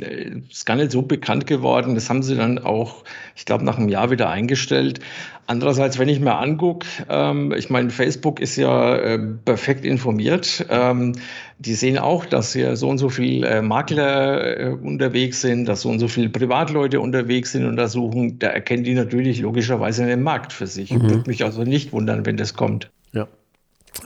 ist 0.49 0.65
gar 0.65 0.75
nicht 0.75 0.91
so 0.91 1.01
bekannt 1.01 1.47
geworden. 1.47 1.95
Das 1.95 2.09
haben 2.09 2.21
sie 2.21 2.35
dann 2.35 2.59
auch, 2.59 3.03
ich 3.35 3.45
glaube, 3.45 3.65
nach 3.65 3.77
einem 3.77 3.89
Jahr 3.89 4.11
wieder 4.11 4.29
eingestellt. 4.29 4.99
Andererseits, 5.47 5.97
wenn 5.97 6.07
ich 6.07 6.19
mir 6.19 6.35
angucke, 6.35 6.85
ähm, 7.09 7.51
ich 7.51 7.71
meine, 7.71 7.89
Facebook 7.89 8.39
ist 8.39 8.57
ja 8.57 8.95
äh, 8.95 9.19
perfekt 9.43 9.83
informiert. 9.83 10.65
Ähm, 10.69 11.13
die 11.57 11.73
sehen 11.73 11.97
auch, 11.97 12.25
dass 12.25 12.53
hier 12.53 12.75
so 12.75 12.87
und 12.87 12.99
so 12.99 13.09
viele 13.09 13.47
äh, 13.47 13.61
Makler 13.63 14.59
äh, 14.59 14.69
unterwegs 14.69 15.41
sind, 15.41 15.65
dass 15.65 15.81
so 15.81 15.89
und 15.89 15.99
so 15.99 16.07
viele 16.07 16.29
Privatleute 16.29 16.99
unterwegs 17.01 17.53
sind 17.53 17.65
und 17.65 17.75
da 17.75 17.87
suchen. 17.87 18.37
Da 18.37 18.47
erkennen 18.47 18.83
die 18.83 18.93
natürlich 18.93 19.41
logischerweise 19.41 20.03
einen 20.03 20.21
Markt 20.21 20.53
für 20.53 20.67
sich. 20.67 20.93
Mhm. 20.93 21.09
Würde 21.09 21.29
mich 21.29 21.43
also 21.43 21.63
nicht 21.63 21.91
wundern, 21.91 22.25
wenn 22.25 22.37
das 22.37 22.53
kommt. 22.53 22.91
Ja. 23.13 23.27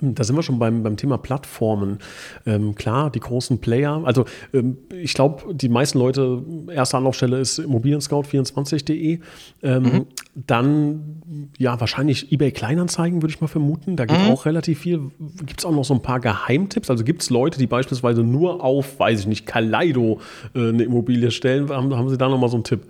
Da 0.01 0.23
sind 0.23 0.35
wir 0.35 0.43
schon 0.43 0.57
beim, 0.59 0.83
beim 0.83 0.97
Thema 0.97 1.17
Plattformen. 1.17 1.99
Ähm, 2.45 2.75
klar, 2.75 3.11
die 3.11 3.19
großen 3.19 3.59
Player. 3.59 4.01
Also 4.03 4.25
ähm, 4.53 4.77
ich 4.91 5.13
glaube, 5.13 5.53
die 5.53 5.69
meisten 5.69 5.99
Leute, 5.99 6.43
erste 6.73 6.97
Anlaufstelle 6.97 7.39
ist 7.39 7.59
Immobilienscout24.de. 7.59 9.19
Ähm, 9.61 9.83
mhm. 9.83 10.05
Dann 10.33 11.21
ja, 11.57 11.79
wahrscheinlich 11.79 12.31
eBay 12.31 12.51
Kleinanzeigen, 12.51 13.21
würde 13.21 13.33
ich 13.33 13.41
mal 13.41 13.47
vermuten. 13.47 13.95
Da 13.95 14.05
geht 14.05 14.19
mhm. 14.19 14.31
auch 14.31 14.45
relativ 14.45 14.79
viel. 14.79 15.11
Gibt 15.45 15.59
es 15.59 15.65
auch 15.65 15.71
noch 15.71 15.85
so 15.85 15.93
ein 15.93 16.01
paar 16.01 16.19
Geheimtipps? 16.19 16.89
Also 16.89 17.03
gibt 17.03 17.21
es 17.21 17.29
Leute, 17.29 17.59
die 17.59 17.67
beispielsweise 17.67 18.23
nur 18.23 18.63
auf, 18.63 18.99
weiß 18.99 19.21
ich 19.21 19.27
nicht, 19.27 19.45
Kaleido 19.45 20.19
äh, 20.55 20.69
eine 20.69 20.83
Immobilie 20.83 21.31
stellen? 21.31 21.69
Haben, 21.69 21.95
haben 21.95 22.09
Sie 22.09 22.17
da 22.17 22.27
noch 22.27 22.39
mal 22.39 22.49
so 22.49 22.57
einen 22.57 22.63
Tipp? 22.63 22.81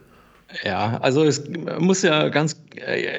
Ja, 0.63 0.99
also 1.01 1.23
es 1.23 1.43
muss 1.79 2.03
ja 2.03 2.29
ganz, 2.29 2.55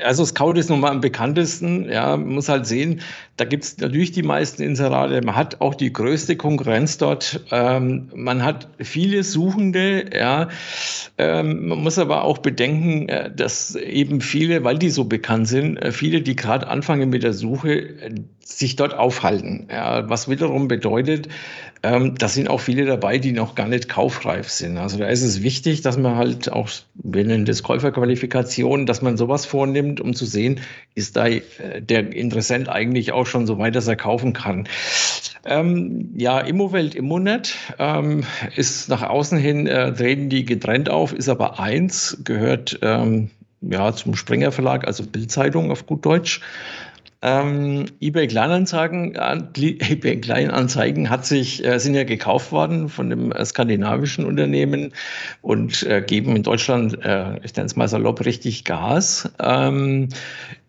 also 0.04 0.24
Scout 0.24 0.52
ist 0.52 0.70
nun 0.70 0.80
mal 0.80 0.92
am 0.92 1.00
bekanntesten, 1.00 1.90
ja, 1.90 2.16
man 2.16 2.34
muss 2.34 2.48
halt 2.48 2.66
sehen, 2.66 3.00
da 3.36 3.44
gibt 3.44 3.64
es 3.64 3.78
natürlich 3.78 4.12
die 4.12 4.22
meisten 4.22 4.62
Inserate, 4.62 5.20
man 5.22 5.34
hat 5.34 5.60
auch 5.60 5.74
die 5.74 5.92
größte 5.92 6.36
Konkurrenz 6.36 6.98
dort, 6.98 7.40
ähm, 7.50 8.10
man 8.14 8.44
hat 8.44 8.68
viele 8.78 9.24
Suchende, 9.24 10.04
ja, 10.16 10.48
ähm, 11.18 11.68
man 11.68 11.82
muss 11.82 11.98
aber 11.98 12.22
auch 12.22 12.38
bedenken, 12.38 13.08
äh, 13.08 13.30
dass 13.34 13.74
eben 13.74 14.20
viele, 14.20 14.62
weil 14.62 14.78
die 14.78 14.90
so 14.90 15.04
bekannt 15.04 15.48
sind, 15.48 15.78
äh, 15.78 15.90
viele, 15.90 16.22
die 16.22 16.36
gerade 16.36 16.68
anfangen 16.68 17.10
mit 17.10 17.24
der 17.24 17.32
Suche, 17.32 17.72
äh, 17.72 18.14
sich 18.44 18.76
dort 18.76 18.94
aufhalten, 18.94 19.66
ja, 19.70 20.08
was 20.08 20.30
wiederum 20.30 20.68
bedeutet, 20.68 21.28
ähm, 21.86 22.16
da 22.18 22.26
sind 22.26 22.50
auch 22.50 22.58
viele 22.60 22.84
dabei, 22.84 23.18
die 23.18 23.30
noch 23.30 23.54
gar 23.54 23.68
nicht 23.68 23.88
kaufreif 23.88 24.48
sind. 24.48 24.76
Also 24.76 24.98
da 24.98 25.06
ist 25.06 25.22
es 25.22 25.42
wichtig, 25.42 25.82
dass 25.82 25.96
man 25.96 26.16
halt 26.16 26.50
auch, 26.50 26.68
wir 26.94 27.24
nennen 27.24 27.44
das 27.44 27.62
dass 28.86 29.02
man 29.02 29.16
sowas 29.16 29.46
vornimmt, 29.46 30.00
um 30.00 30.12
zu 30.12 30.26
sehen, 30.26 30.60
ist 30.96 31.16
da 31.16 31.28
äh, 31.28 31.42
der 31.80 32.12
Interessent 32.12 32.68
eigentlich 32.68 33.12
auch 33.12 33.26
schon 33.26 33.46
so 33.46 33.58
weit, 33.58 33.76
dass 33.76 33.86
er 33.86 33.94
kaufen 33.94 34.32
kann. 34.32 34.68
Ähm, 35.44 36.10
ja, 36.16 36.40
Immowelt, 36.40 36.96
Immonet 36.96 37.54
ähm, 37.78 38.24
ist 38.56 38.88
nach 38.88 39.02
außen 39.02 39.38
hin, 39.38 39.68
äh, 39.68 39.92
treten 39.92 40.28
die 40.28 40.44
getrennt 40.44 40.90
auf, 40.90 41.12
ist 41.12 41.28
aber 41.28 41.60
eins, 41.60 42.18
gehört 42.24 42.80
ähm, 42.82 43.30
ja, 43.60 43.92
zum 43.92 44.16
Springer 44.16 44.50
Verlag, 44.50 44.86
also 44.86 45.04
Bildzeitung 45.04 45.70
auf 45.70 45.86
gut 45.86 46.04
Deutsch. 46.04 46.40
Ähm, 47.26 47.86
eBay 48.00 48.28
Kleinanzeigen, 48.28 49.16
eBay 49.56 50.20
Kleinanzeigen 50.20 51.10
hat 51.10 51.26
sich, 51.26 51.64
äh, 51.64 51.80
sind 51.80 51.96
ja 51.96 52.04
gekauft 52.04 52.52
worden 52.52 52.88
von 52.88 53.10
dem 53.10 53.32
äh, 53.32 53.44
skandinavischen 53.44 54.24
Unternehmen 54.24 54.92
und 55.42 55.82
äh, 55.82 56.02
geben 56.02 56.36
in 56.36 56.44
Deutschland, 56.44 57.04
äh, 57.04 57.36
ich 57.42 57.56
nenne 57.56 57.66
es 57.66 57.74
mal 57.74 57.88
salopp, 57.88 58.24
richtig 58.24 58.64
Gas. 58.64 59.28
Ähm, 59.40 60.08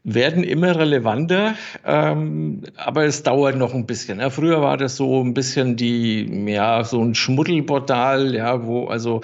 werden 0.03 0.43
immer 0.43 0.75
relevanter, 0.75 1.53
ähm, 1.85 2.63
aber 2.75 3.05
es 3.05 3.21
dauert 3.21 3.57
noch 3.57 3.75
ein 3.75 3.85
bisschen. 3.85 4.19
Ja, 4.19 4.31
früher 4.31 4.59
war 4.61 4.77
das 4.77 4.95
so 4.95 5.23
ein 5.23 5.35
bisschen 5.35 5.75
die, 5.75 6.25
ja, 6.49 6.83
so 6.85 7.03
ein 7.03 7.13
Schmuddelportal, 7.13 8.33
ja, 8.33 8.63
wo 8.65 8.87
also 8.87 9.21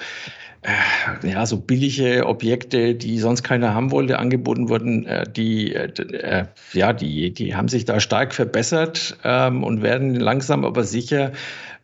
ja, 1.22 1.44
so 1.46 1.58
billige 1.58 2.26
Objekte, 2.26 2.94
die 2.94 3.18
sonst 3.18 3.42
keiner 3.42 3.74
haben 3.74 3.90
wollte, 3.90 4.18
angeboten 4.18 4.68
wurden, 4.68 5.06
äh, 5.06 5.24
die, 5.30 5.74
äh, 5.74 6.46
ja, 6.72 6.92
die, 6.92 7.32
die 7.32 7.54
haben 7.54 7.68
sich 7.68 7.84
da 7.84 8.00
stark 8.00 8.34
verbessert 8.34 9.18
ähm, 9.24 9.62
und 9.62 9.82
werden 9.82 10.14
langsam 10.14 10.64
aber 10.64 10.84
sicher 10.84 11.32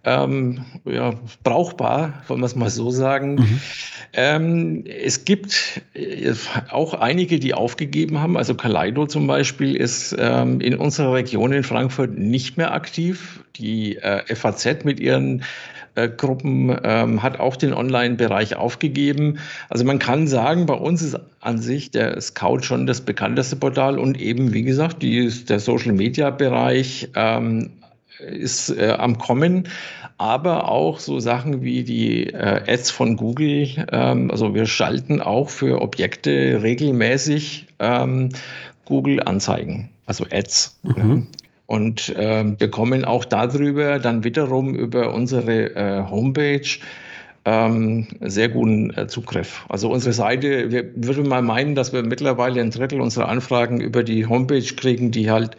ähm, 0.03 0.65
ja, 0.87 1.13
brauchbar, 1.43 2.23
wollen 2.27 2.41
wir 2.41 2.47
es 2.47 2.57
mal 2.57 2.71
so 2.71 2.91
sagen. 2.91 3.35
Mhm. 3.35 3.61
Ähm, 4.15 4.85
es 4.87 5.25
gibt 5.25 5.83
auch 6.71 6.95
einige, 6.95 7.39
die 7.39 7.53
aufgegeben 7.53 8.19
haben. 8.19 8.37
Also 8.37 8.55
Kaleido 8.55 9.07
zum 9.07 9.27
Beispiel 9.27 9.77
ist 9.77 10.17
ähm, 10.19 10.61
in 10.61 10.75
unserer 10.75 11.13
Region 11.13 11.53
in 11.53 11.65
Frankfurt 11.65 12.17
nicht 12.17 12.57
mehr 12.57 12.73
aktiv. 12.73 13.45
Die 13.57 13.97
äh, 13.97 14.35
FAZ 14.35 14.85
mit 14.85 15.01
ihren 15.01 15.41
äh, 15.41 15.45
Gruppen 16.09 16.77
ähm, 16.83 17.23
hat 17.23 17.41
auch 17.41 17.57
den 17.57 17.73
Online-Bereich 17.73 18.57
aufgegeben. 18.57 19.39
Also 19.69 19.85
man 19.85 19.99
kann 19.99 20.27
sagen, 20.27 20.67
bei 20.67 20.75
uns 20.75 21.03
ist 21.03 21.19
an 21.41 21.59
sich 21.59 21.91
der 21.91 22.21
Scout 22.21 22.63
schon 22.63 22.87
das 22.87 23.01
bekannteste 23.01 23.57
Portal 23.57 23.99
und 23.99 24.21
eben, 24.21 24.53
wie 24.53 24.63
gesagt, 24.63 25.03
die, 25.03 25.29
der 25.29 25.61
Social-Media-Bereich 25.61 27.11
ähm, 27.15 27.71
ist 28.19 28.71
äh, 28.71 28.97
am 28.99 29.19
Kommen, 29.19 29.69
aber 30.19 30.69
auch 30.69 30.99
so 30.99 31.21
Sachen 31.21 31.63
wie 31.63 31.83
die 31.83 32.27
äh, 32.27 32.63
Ads 32.67 32.91
von 32.91 33.17
Google. 33.17 33.69
Ähm, 33.91 34.31
also 34.31 34.55
wir 34.55 34.67
schalten 34.67 35.21
auch 35.21 35.49
für 35.49 35.81
Objekte 35.81 36.63
regelmäßig 36.63 37.67
ähm, 37.79 38.31
Google-Anzeigen, 38.85 39.91
also 40.07 40.27
Ads. 40.31 40.79
Mhm 40.83 41.29
und 41.71 42.09
äh, 42.17 42.45
bekommen 42.59 43.05
auch 43.05 43.25
darüber 43.25 44.01
dann 44.01 44.25
wiederum 44.25 44.75
über 44.75 45.15
unsere 45.15 45.77
äh, 45.77 46.03
Homepage 46.11 46.67
ähm, 47.45 48.09
sehr 48.21 48.49
guten 48.49 48.91
äh, 48.91 49.07
Zugriff. 49.07 49.65
Also 49.69 49.89
unsere 49.89 50.13
Seite, 50.13 50.73
wir 50.73 50.91
würden 50.97 51.29
mal 51.29 51.43
meinen, 51.43 51.77
dass 51.77 51.93
wir 51.93 52.03
mittlerweile 52.03 52.61
ein 52.61 52.73
Drittel 52.73 53.01
unserer 53.01 53.29
Anfragen 53.29 53.81
über 53.81 54.03
die 54.03 54.27
Homepage 54.27 54.75
kriegen, 54.75 55.13
die 55.13 55.31
halt 55.31 55.57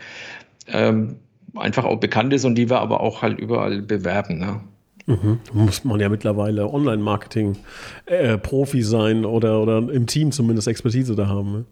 ähm, 0.68 1.15
einfach 1.56 1.86
auch 1.86 2.01
bekannt 2.01 2.34
ist 2.34 2.44
und 2.44 2.56
die 2.56 2.70
wir 2.70 2.82
aber 2.82 3.00
auch 3.00 3.22
halt 3.22 3.39
überall 3.39 3.82
bewerben. 3.82 4.38
Ne? 4.38 4.60
Mhm. 5.06 5.39
Muss 5.53 5.86
man 5.86 6.01
ja 6.01 6.10
mittlerweile 6.10 6.70
Online-Marketing-Profi 6.70 8.80
äh, 8.80 8.84
sein 8.84 9.24
oder, 9.24 9.62
oder 9.62 9.77
im 9.77 10.08
Team 10.08 10.34
zumindest 10.34 10.68
Expertise 10.68 11.15
da 11.15 11.30
haben. 11.30 11.53
Ne? 11.53 11.63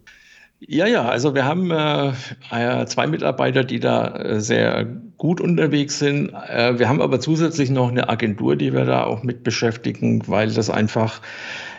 Ja, 0.62 0.88
ja, 0.88 1.08
also 1.08 1.36
wir 1.36 1.46
haben 1.46 1.72
äh, 1.72 2.12
äh, 2.51 2.86
zwei 2.86 3.08
Mitarbeiter, 3.08 3.63
die 3.63 3.80
da 3.80 4.16
äh, 4.16 4.42
sehr 4.42 4.86
gut 5.18 5.39
unterwegs 5.39 6.00
sind. 6.00 6.34
Äh, 6.34 6.78
wir 6.78 6.89
haben 6.89 7.01
aber 7.01 7.22
zusätzlich 7.22 7.70
noch 7.70 7.89
eine 7.89 8.10
Agentur, 8.10 8.58
die 8.58 8.74
wir 8.74 8.84
da 8.84 9.06
auch 9.06 9.24
mit 9.24 9.44
beschäftigen, 9.44 10.28
weil 10.28 10.51
das 10.51 10.70
einfach, 10.70 11.22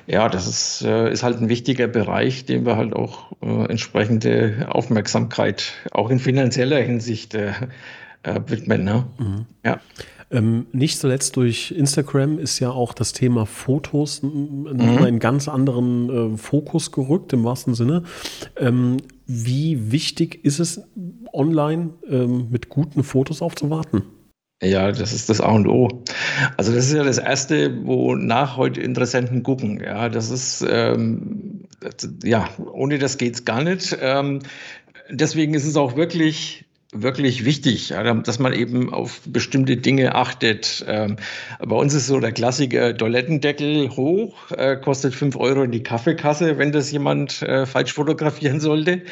ja, 0.06 0.30
das 0.30 0.46
ist, 0.46 0.82
äh, 0.82 1.12
ist 1.12 1.22
halt 1.22 1.42
ein 1.42 1.50
wichtiger 1.50 1.88
Bereich, 1.88 2.46
dem 2.46 2.64
wir 2.64 2.76
halt 2.76 2.94
auch 2.94 3.30
entsprechende 3.40 4.66
Aufmerksamkeit 4.70 5.72
auch 5.92 6.10
in 6.10 6.18
finanzieller 6.18 6.78
Hinsicht 6.78 7.36
widmen. 8.22 8.84
Ne? 8.84 9.06
Mhm. 9.18 9.46
Ja. 9.64 9.80
Ähm, 10.32 10.66
nicht 10.72 10.98
zuletzt 10.98 11.36
durch 11.36 11.72
Instagram 11.72 12.38
ist 12.38 12.60
ja 12.60 12.70
auch 12.70 12.94
das 12.94 13.12
Thema 13.12 13.46
Fotos 13.46 14.22
mhm. 14.22 14.68
in 14.70 14.80
einen 14.80 15.18
ganz 15.18 15.48
anderen 15.48 16.34
äh, 16.34 16.36
Fokus 16.36 16.92
gerückt, 16.92 17.32
im 17.32 17.44
wahrsten 17.44 17.74
Sinne. 17.74 18.04
Ähm, 18.56 18.98
wie 19.26 19.90
wichtig 19.90 20.44
ist 20.44 20.60
es, 20.60 20.82
online 21.32 21.90
ähm, 22.08 22.48
mit 22.50 22.68
guten 22.68 23.02
Fotos 23.02 23.42
aufzuwarten? 23.42 24.02
Ja, 24.62 24.92
das 24.92 25.12
ist 25.12 25.30
das 25.30 25.40
A 25.40 25.52
und 25.52 25.66
O. 25.66 25.88
Also 26.56 26.74
das 26.74 26.86
ist 26.86 26.92
ja 26.92 27.02
das 27.02 27.18
Erste, 27.18 27.86
wonach 27.86 28.56
heute 28.56 28.82
Interessenten 28.82 29.42
gucken. 29.42 29.80
Ja, 29.82 30.08
das 30.10 30.30
ist, 30.30 30.64
ähm, 30.68 31.64
ja, 32.22 32.48
ohne 32.72 32.98
das 32.98 33.16
geht's 33.16 33.46
gar 33.46 33.64
nicht. 33.64 33.96
Ähm, 34.00 34.40
deswegen 35.08 35.54
ist 35.54 35.64
es 35.64 35.76
auch 35.76 35.96
wirklich 35.96 36.66
wirklich 36.92 37.44
wichtig, 37.44 37.94
dass 38.24 38.38
man 38.38 38.52
eben 38.52 38.92
auf 38.92 39.20
bestimmte 39.26 39.76
Dinge 39.76 40.14
achtet. 40.14 40.84
Ähm, 40.88 41.16
bei 41.60 41.76
uns 41.76 41.94
ist 41.94 42.08
so 42.08 42.18
der 42.18 42.32
Klassiker 42.32 42.96
Toilettendeckel 42.96 43.90
hoch, 43.90 44.50
äh, 44.50 44.76
kostet 44.76 45.14
fünf 45.14 45.36
Euro 45.36 45.62
in 45.62 45.70
die 45.70 45.82
Kaffeekasse, 45.82 46.58
wenn 46.58 46.72
das 46.72 46.90
jemand 46.90 47.42
äh, 47.42 47.66
falsch 47.66 47.92
fotografieren 47.92 48.60
sollte. 48.60 49.02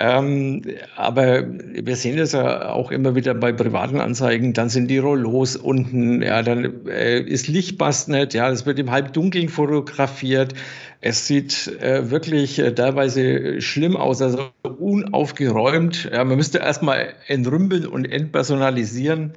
Ähm, 0.00 0.62
aber 0.94 1.44
wir 1.48 1.96
sehen 1.96 2.16
das 2.16 2.30
ja 2.30 2.70
auch 2.70 2.92
immer 2.92 3.16
wieder 3.16 3.34
bei 3.34 3.50
privaten 3.50 4.00
Anzeigen, 4.00 4.52
dann 4.52 4.68
sind 4.68 4.86
die 4.86 4.98
Rollos 4.98 5.56
unten, 5.56 6.22
ja, 6.22 6.44
dann 6.44 6.86
äh, 6.86 7.18
ist 7.18 7.48
Lichtbast 7.48 8.08
nicht, 8.08 8.32
ja, 8.32 8.48
es 8.48 8.64
wird 8.64 8.78
im 8.78 8.92
Halbdunkeln 8.92 9.48
fotografiert. 9.48 10.54
Es 11.00 11.26
sieht 11.26 11.68
äh, 11.80 12.10
wirklich 12.10 12.58
äh, 12.58 12.74
teilweise 12.74 13.60
schlimm 13.60 13.96
aus, 13.96 14.20
also 14.20 14.50
unaufgeräumt. 14.62 16.10
Ja, 16.12 16.24
man 16.24 16.36
müsste 16.36 16.58
erstmal 16.58 17.14
entrümpeln 17.28 17.86
und 17.86 18.04
entpersonalisieren. 18.04 19.34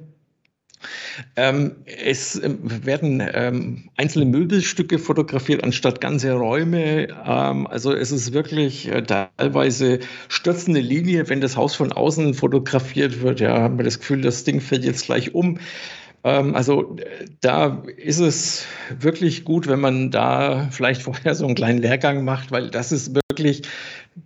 Ähm, 1.36 1.76
es 1.84 2.42
ähm, 2.42 2.58
werden 2.62 3.22
ähm, 3.32 3.90
einzelne 3.96 4.24
Möbelstücke 4.24 4.98
fotografiert 4.98 5.62
anstatt 5.62 6.00
ganze 6.00 6.32
Räume. 6.32 7.08
Ähm, 7.26 7.66
also 7.66 7.92
es 7.92 8.10
ist 8.10 8.32
wirklich 8.32 8.88
äh, 8.88 9.02
teilweise 9.02 10.00
stürzende 10.28 10.80
Linie, 10.80 11.28
wenn 11.28 11.40
das 11.40 11.56
Haus 11.56 11.74
von 11.74 11.92
außen 11.92 12.34
fotografiert 12.34 13.22
wird. 13.22 13.40
Ja, 13.40 13.60
haben 13.60 13.78
wir 13.78 13.84
das 13.84 14.00
Gefühl, 14.00 14.22
das 14.22 14.44
Ding 14.44 14.60
fällt 14.60 14.84
jetzt 14.84 15.06
gleich 15.06 15.34
um. 15.34 15.58
Ähm, 16.24 16.54
also 16.54 16.96
da 17.40 17.82
ist 17.96 18.20
es 18.20 18.66
wirklich 18.98 19.44
gut, 19.44 19.66
wenn 19.66 19.80
man 19.80 20.10
da 20.10 20.68
vielleicht 20.70 21.02
vorher 21.02 21.34
so 21.34 21.46
einen 21.46 21.54
kleinen 21.54 21.78
Lehrgang 21.78 22.24
macht, 22.24 22.50
weil 22.50 22.70
das 22.70 22.92
ist 22.92 23.14
wirklich 23.14 23.62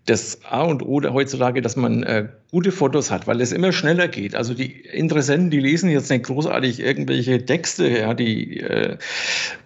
das 0.04 0.40
A 0.44 0.62
und 0.62 0.82
O 0.82 1.00
heutzutage, 1.12 1.62
dass 1.62 1.76
man 1.76 2.02
äh, 2.02 2.28
gute 2.50 2.72
Fotos 2.72 3.10
hat, 3.12 3.28
weil 3.28 3.40
es 3.40 3.52
immer 3.52 3.72
schneller 3.72 4.08
geht. 4.08 4.34
Also 4.34 4.52
die 4.52 4.80
Interessenten, 4.80 5.50
die 5.50 5.60
lesen 5.60 5.90
jetzt 5.90 6.10
nicht 6.10 6.24
großartig 6.24 6.80
irgendwelche 6.80 7.44
Texte, 7.44 7.88
ja, 7.88 8.12
die 8.12 8.60
äh, 8.60 8.98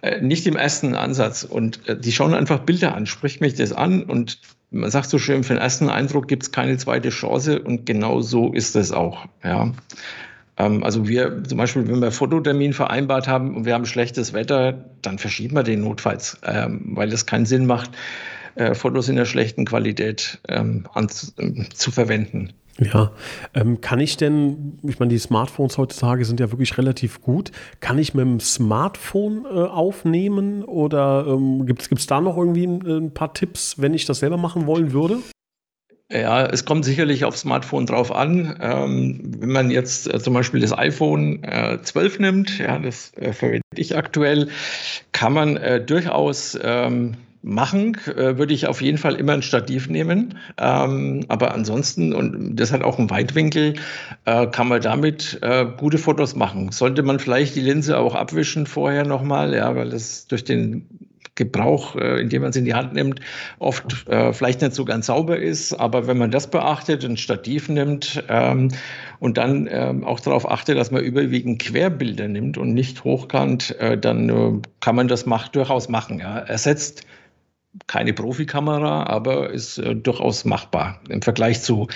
äh, 0.01 0.21
nicht 0.21 0.45
im 0.45 0.55
ersten 0.55 0.93
Ansatz 0.93 1.43
und 1.43 1.87
äh, 1.87 1.99
die 1.99 2.11
schauen 2.11 2.35
einfach 2.35 2.59
Bilder 2.59 2.95
an, 2.95 3.07
spricht 3.07 3.41
mich 3.41 3.55
das 3.55 3.73
an 3.73 4.03
und 4.03 4.39
man 4.69 4.91
sagt 4.91 5.09
so 5.09 5.17
schön, 5.17 5.43
für 5.43 5.53
den 5.53 5.61
ersten 5.61 5.89
Eindruck 5.89 6.27
gibt 6.27 6.43
es 6.43 6.51
keine 6.51 6.77
zweite 6.77 7.09
Chance 7.09 7.61
und 7.61 7.85
genau 7.85 8.21
so 8.21 8.53
ist 8.53 8.75
es 8.75 8.91
auch. 8.91 9.25
Ja. 9.43 9.71
Ähm, 10.61 10.83
also 10.83 11.07
wir 11.07 11.43
zum 11.43 11.57
Beispiel, 11.57 11.87
wenn 11.87 12.01
wir 12.01 12.11
Fototermin 12.11 12.73
vereinbart 12.73 13.27
haben 13.27 13.55
und 13.55 13.65
wir 13.65 13.73
haben 13.73 13.85
schlechtes 13.85 14.33
Wetter, 14.33 14.85
dann 15.01 15.17
verschieben 15.17 15.55
wir 15.55 15.63
den 15.63 15.81
notfalls, 15.81 16.37
ähm, 16.45 16.91
weil 16.95 17.11
es 17.11 17.25
keinen 17.25 17.45
Sinn 17.45 17.65
macht, 17.65 17.91
äh, 18.55 18.75
Fotos 18.75 19.09
in 19.09 19.15
der 19.15 19.25
schlechten 19.25 19.65
Qualität 19.65 20.39
ähm, 20.47 20.85
zu 21.73 21.91
verwenden. 21.91 22.53
Ja, 22.79 23.11
ähm, 23.53 23.81
kann 23.81 23.99
ich 23.99 24.17
denn, 24.17 24.79
ich 24.83 24.97
meine, 24.99 25.09
die 25.09 25.19
Smartphones 25.19 25.77
heutzutage 25.77 26.25
sind 26.25 26.39
ja 26.39 26.51
wirklich 26.51 26.77
relativ 26.77 27.21
gut. 27.21 27.51
Kann 27.79 27.97
ich 27.97 28.13
mit 28.13 28.25
dem 28.25 28.39
Smartphone 28.39 29.45
äh, 29.45 29.49
aufnehmen 29.49 30.63
oder 30.63 31.25
ähm, 31.27 31.65
gibt 31.65 31.91
es 31.91 32.07
da 32.07 32.21
noch 32.21 32.37
irgendwie 32.37 32.65
ein, 32.65 32.81
ein, 32.81 33.13
paar 33.13 33.33
Tipps, 33.33 33.75
wenn 33.77 33.93
ich 33.93 34.05
das 34.05 34.19
selber 34.19 34.37
machen 34.37 34.67
wollen 34.67 34.93
würde? 34.93 35.17
Ja, 36.11 36.45
es 36.45 36.65
kommt 36.65 36.83
sicherlich 36.83 37.23
auf 37.23 37.37
Smartphone 37.37 37.85
drauf 37.85 38.11
an. 38.11 38.57
Ähm, 38.59 39.21
wenn 39.39 39.49
man 39.49 39.71
jetzt 39.71 40.13
äh, 40.13 40.19
zum 40.19 40.33
Beispiel 40.33 40.59
das 40.59 40.77
iPhone 40.77 41.41
äh, 41.43 41.79
12 41.81 42.19
nimmt, 42.19 42.59
ja, 42.59 42.79
das 42.79 43.13
äh, 43.15 43.31
verwende 43.31 43.61
ich 43.75 43.95
aktuell, 43.95 44.49
kann 45.13 45.31
man 45.31 45.55
äh, 45.55 45.83
durchaus 45.83 46.59
ähm, 46.61 47.15
machen, 47.43 47.95
äh, 48.07 48.37
würde 48.37 48.53
ich 48.53 48.67
auf 48.67 48.81
jeden 48.81 48.97
Fall 48.97 49.15
immer 49.15 49.33
ein 49.33 49.41
Stativ 49.41 49.89
nehmen. 49.89 50.37
Ähm, 50.57 51.25
aber 51.29 51.53
ansonsten, 51.53 52.13
und 52.13 52.57
das 52.57 52.73
hat 52.73 52.83
auch 52.83 52.99
einen 52.99 53.09
Weitwinkel, 53.09 53.75
äh, 54.25 54.47
kann 54.47 54.67
man 54.67 54.81
damit 54.81 55.39
äh, 55.41 55.65
gute 55.77 55.97
Fotos 55.97 56.35
machen. 56.35 56.71
Sollte 56.71 57.03
man 57.03 57.19
vielleicht 57.19 57.55
die 57.55 57.61
Linse 57.61 57.97
auch 57.97 58.15
abwischen 58.15 58.67
vorher 58.67 59.05
nochmal, 59.05 59.55
ja, 59.55 59.75
weil 59.77 59.89
das 59.89 60.27
durch 60.27 60.43
den 60.43 60.87
Gebrauch, 61.35 61.95
äh, 61.95 62.19
indem 62.19 62.41
man 62.41 62.49
es 62.51 62.55
in 62.57 62.65
die 62.65 62.73
Hand 62.73 62.93
nimmt, 62.93 63.21
oft 63.59 64.07
äh, 64.09 64.33
vielleicht 64.33 64.61
nicht 64.61 64.75
so 64.75 64.85
ganz 64.85 65.05
sauber 65.05 65.37
ist. 65.37 65.73
Aber 65.73 66.07
wenn 66.07 66.17
man 66.17 66.31
das 66.31 66.49
beachtet, 66.49 67.05
ein 67.05 67.17
Stativ 67.17 67.69
nimmt 67.69 68.23
ähm, 68.27 68.69
und 69.19 69.37
dann 69.37 69.67
ähm, 69.71 70.03
auch 70.03 70.19
darauf 70.19 70.49
achtet, 70.49 70.77
dass 70.77 70.91
man 70.91 71.03
überwiegend 71.03 71.61
Querbilder 71.61 72.27
nimmt 72.27 72.57
und 72.57 72.73
nicht 72.73 73.03
hochkant, 73.03 73.79
äh, 73.79 73.97
dann 73.97 74.29
äh, 74.29 74.61
kann 74.81 74.95
man 74.95 75.07
das 75.07 75.25
macht, 75.25 75.55
durchaus 75.55 75.87
machen. 75.87 76.19
Ja. 76.19 76.39
Ersetzt 76.39 77.05
keine 77.87 78.13
Profikamera, 78.13 79.03
aber 79.03 79.51
ist 79.51 79.77
äh, 79.77 79.95
durchaus 79.95 80.43
machbar 80.45 80.99
im 81.09 81.21
Vergleich 81.21 81.61
zu 81.61 81.87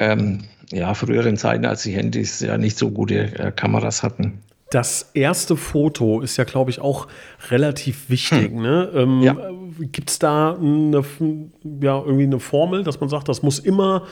ähm, 0.00 0.40
ja, 0.72 0.94
früheren 0.94 1.36
Zeiten, 1.36 1.66
als 1.66 1.82
die 1.82 1.92
Handys 1.92 2.40
ja 2.40 2.58
nicht 2.58 2.76
so 2.76 2.90
gute 2.90 3.38
äh, 3.38 3.52
Kameras 3.52 4.02
hatten. 4.02 4.42
Das 4.72 5.10
erste 5.12 5.56
Foto 5.56 6.22
ist 6.22 6.38
ja, 6.38 6.44
glaube 6.44 6.70
ich, 6.70 6.80
auch 6.80 7.06
relativ 7.50 8.08
wichtig. 8.08 8.50
Hm. 8.50 8.62
Ne? 8.62 8.90
Ähm, 8.94 9.20
ja. 9.20 9.36
Gibt 9.80 10.08
es 10.10 10.18
da 10.18 10.56
eine, 10.56 11.04
ja, 11.82 11.98
irgendwie 11.98 12.24
eine 12.24 12.40
Formel, 12.40 12.82
dass 12.82 12.98
man 12.98 13.10
sagt, 13.10 13.28
das 13.28 13.42
muss 13.42 13.58
immer 13.58 14.06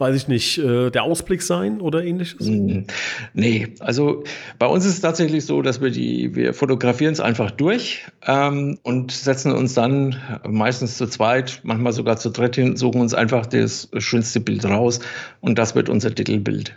weiß 0.00 0.16
ich 0.16 0.28
nicht, 0.28 0.56
äh, 0.58 0.90
der 0.90 1.02
Ausblick 1.02 1.42
sein 1.42 1.82
oder 1.82 2.02
ähnliches? 2.02 2.46
Hm. 2.46 2.86
Nee, 3.34 3.74
also 3.80 4.24
bei 4.58 4.66
uns 4.66 4.86
ist 4.86 4.94
es 4.94 5.00
tatsächlich 5.02 5.44
so, 5.44 5.60
dass 5.60 5.82
wir 5.82 5.90
die, 5.90 6.34
wir 6.34 6.54
fotografieren 6.54 7.12
es 7.12 7.20
einfach 7.20 7.50
durch 7.50 8.06
ähm, 8.26 8.78
und 8.82 9.12
setzen 9.12 9.52
uns 9.52 9.74
dann 9.74 10.16
meistens 10.48 10.96
zu 10.96 11.06
zweit, 11.06 11.60
manchmal 11.64 11.92
sogar 11.92 12.16
zu 12.16 12.30
dritt 12.30 12.56
hin, 12.56 12.76
suchen 12.76 13.02
uns 13.02 13.12
einfach 13.12 13.44
das 13.44 13.90
schönste 13.98 14.40
Bild 14.40 14.64
raus 14.64 15.00
und 15.42 15.58
das 15.58 15.74
wird 15.74 15.90
unser 15.90 16.14
Titelbild. 16.14 16.74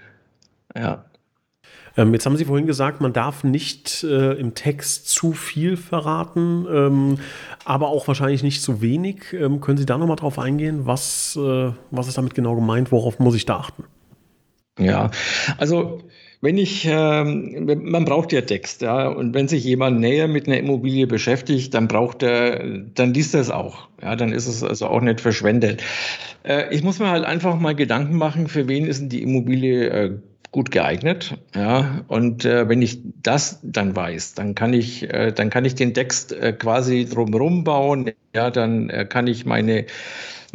Ja. 0.76 1.06
Ähm, 1.96 2.14
jetzt 2.14 2.26
haben 2.26 2.38
Sie 2.38 2.46
vorhin 2.46 2.68
gesagt, 2.68 3.02
man 3.02 3.14
darf 3.14 3.44
nicht 3.44 4.04
äh, 4.04 4.34
im 4.34 4.56
Text 4.56 5.10
zu 5.10 5.34
viel 5.34 5.78
verraten, 5.78 6.66
ähm, 6.72 7.18
aber 7.66 7.90
auch 7.90 8.08
wahrscheinlich 8.08 8.44
nicht 8.44 8.62
zu 8.62 8.82
wenig. 8.82 9.34
Ähm, 9.34 9.62
können 9.62 9.78
Sie 9.78 9.86
da 9.86 9.98
nochmal 9.98 10.16
drauf 10.16 10.40
eingehen? 10.40 10.86
Was, 10.86 11.38
äh, 11.40 11.72
was 11.92 12.08
ist 12.08 12.18
damit 12.18 12.34
genau 12.34 12.56
gemeint? 12.56 12.92
Worauf 12.92 13.20
muss 13.20 13.36
ich 13.36 13.46
da 13.46 13.58
achten? 13.58 13.84
Ja, 14.80 15.12
also 15.60 16.02
wenn 16.42 16.58
ich, 16.58 16.86
ähm, 16.90 17.70
man 17.84 18.04
braucht 18.06 18.34
ja 18.34 18.42
Text, 18.42 18.82
ja, 18.82 19.08
und 19.08 19.34
wenn 19.34 19.48
sich 19.48 19.64
jemand 19.64 20.02
näher 20.02 20.28
mit 20.28 20.48
einer 20.48 20.58
Immobilie 20.58 21.08
beschäftigt, 21.08 21.74
dann 21.74 21.88
braucht 21.88 22.22
er, 22.24 22.66
dann 22.96 23.14
liest 23.14 23.34
er 23.34 23.42
es 23.42 23.50
auch, 23.50 23.88
ja, 24.02 24.16
dann 24.16 24.34
ist 24.34 24.48
es 24.48 24.62
also 24.62 24.88
auch 24.88 25.00
nicht 25.00 25.22
verschwendet. 25.22 25.84
Äh, 26.44 26.74
ich 26.76 26.84
muss 26.84 27.00
mir 27.00 27.10
halt 27.10 27.24
einfach 27.24 27.58
mal 27.60 27.76
Gedanken 27.76 28.18
machen, 28.18 28.48
für 28.48 28.68
wen 28.68 28.86
ist 28.86 29.00
denn 29.00 29.10
die 29.10 29.22
Immobilie 29.22 29.88
äh, 29.88 30.18
gut 30.54 30.72
geeignet. 30.72 31.36
Ja, 31.54 32.06
und 32.08 32.46
äh, 32.46 32.70
wenn 32.70 32.82
ich 32.82 33.02
das 33.22 33.60
dann 33.64 33.94
weiß, 33.96 34.36
dann 34.36 34.56
kann 34.56 34.72
ich, 34.72 35.12
äh, 35.12 35.34
dann 35.34 35.50
kann 35.50 35.66
ich 35.66 35.76
den 35.76 35.94
Text 35.94 36.32
äh, 36.32 36.54
quasi 36.54 37.06
drumherum 37.06 37.66
bauen. 37.66 38.12
Ja, 38.34 38.50
dann 38.52 38.90
äh, 38.90 39.06
kann 39.06 39.28
ich 39.28 39.46
meine 39.46 39.86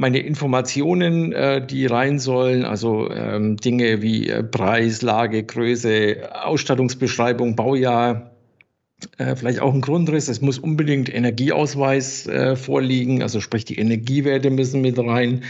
meine 0.01 0.21
Informationen, 0.21 1.33
äh, 1.33 1.67
die 1.67 1.87
rein 1.87 2.21
sollen, 2.21 2.65
also 2.65 3.11
ähm, 3.11 3.57
Dinge 3.57 4.01
wie 4.01 4.29
äh, 4.29 4.45
Preis, 4.45 5.03
Lage, 5.03 5.43
Größe, 5.43 6.19
Ausstattungsbeschreibung, 6.45 7.57
Baujahr, 7.57 8.31
vielleicht 9.37 9.61
auch 9.61 9.73
ein 9.73 9.81
Grundriss. 9.81 10.27
Es 10.27 10.41
muss 10.41 10.59
unbedingt 10.59 11.13
Energieausweis 11.15 12.29
vorliegen, 12.57 13.23
also 13.23 13.41
sprich 13.41 13.65
die 13.65 13.79
Energiewerte 13.79 14.51
müssen 14.51 14.81
mit 14.81 14.99
rein 14.99 15.45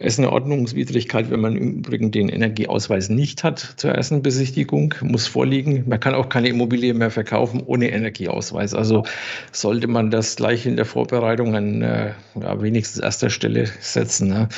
ist 0.00 0.18
eine 0.18 0.30
Ordnungswidrigkeit, 0.32 1.30
wenn 1.30 1.40
man 1.40 1.56
im 1.56 1.78
Übrigen 1.78 2.10
den 2.10 2.28
Energieausweis 2.28 3.08
nicht 3.08 3.42
hat 3.42 3.74
zur 3.76 3.92
ersten 3.92 4.22
Besichtigung, 4.22 4.94
muss 5.02 5.26
vorliegen. 5.26 5.84
Man 5.88 5.98
kann 5.98 6.14
auch 6.14 6.28
keine 6.28 6.48
Immobilie 6.48 6.94
mehr 6.94 7.10
verkaufen 7.10 7.62
ohne 7.64 7.90
Energieausweis. 7.90 8.74
Also 8.74 9.04
sollte 9.50 9.88
man 9.88 10.10
das 10.10 10.36
gleich 10.36 10.66
in 10.66 10.76
der 10.76 10.84
Vorbereitung 10.84 11.56
an 11.56 11.82
äh, 11.82 12.12
ja, 12.40 12.62
wenigstens 12.62 13.02
erster 13.02 13.30
Stelle 13.30 13.66
setzen. 13.80 14.28
Ne? 14.28 14.48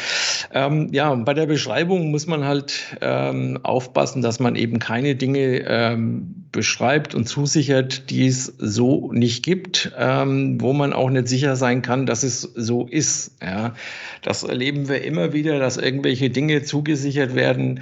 Ähm, 0.53 0.89
ja, 0.93 1.15
bei 1.15 1.33
der 1.33 1.47
Beschreibung 1.47 2.11
muss 2.11 2.27
man 2.27 2.45
halt 2.45 2.97
ähm, 3.01 3.59
aufpassen, 3.63 4.21
dass 4.21 4.41
man 4.41 4.57
eben 4.57 4.79
keine 4.79 5.15
Dinge 5.15 5.65
ähm, 5.67 6.47
beschreibt 6.53 7.15
und 7.15 7.27
zusichert, 7.27 8.11
die 8.11 8.27
es 8.27 8.47
so 8.59 9.13
nicht 9.13 9.45
gibt, 9.45 9.93
ähm, 9.97 10.61
wo 10.61 10.73
man 10.73 10.93
auch 10.93 11.09
nicht 11.09 11.29
sicher 11.29 11.57
sein 11.57 11.81
kann, 11.81 12.07
dass 12.07 12.25
es 12.25 12.43
so 12.43 12.87
ist. 12.87 13.37
Ja? 13.41 13.75
Das 14.23 14.43
erleben 14.43 14.89
wir 14.89 15.03
immer 15.05 15.30
wieder, 15.33 15.59
dass 15.59 15.77
irgendwelche 15.77 16.31
Dinge 16.31 16.63
zugesichert 16.63 17.35
werden, 17.35 17.81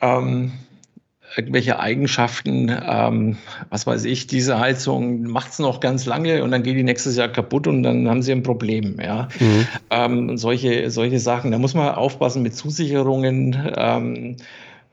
ähm, 0.00 0.52
irgendwelche 1.36 1.78
Eigenschaften, 1.78 2.70
ähm, 2.84 3.36
was 3.68 3.86
weiß 3.86 4.04
ich, 4.04 4.26
diese 4.26 4.58
Heizung 4.58 5.22
macht 5.22 5.52
es 5.52 5.58
noch 5.58 5.80
ganz 5.80 6.06
lange 6.06 6.42
und 6.42 6.50
dann 6.50 6.62
geht 6.62 6.76
die 6.76 6.82
nächstes 6.82 7.16
Jahr 7.16 7.28
kaputt 7.28 7.66
und 7.66 7.82
dann 7.82 8.08
haben 8.08 8.22
sie 8.22 8.32
ein 8.32 8.42
Problem. 8.42 8.98
Ja? 9.00 9.28
Mhm. 9.38 9.66
Ähm, 9.90 10.36
solche, 10.36 10.90
solche 10.90 11.20
Sachen, 11.20 11.52
da 11.52 11.58
muss 11.58 11.74
man 11.74 11.94
aufpassen 11.94 12.42
mit 12.42 12.54
Zusicherungen 12.56 13.56
ähm, 13.76 14.36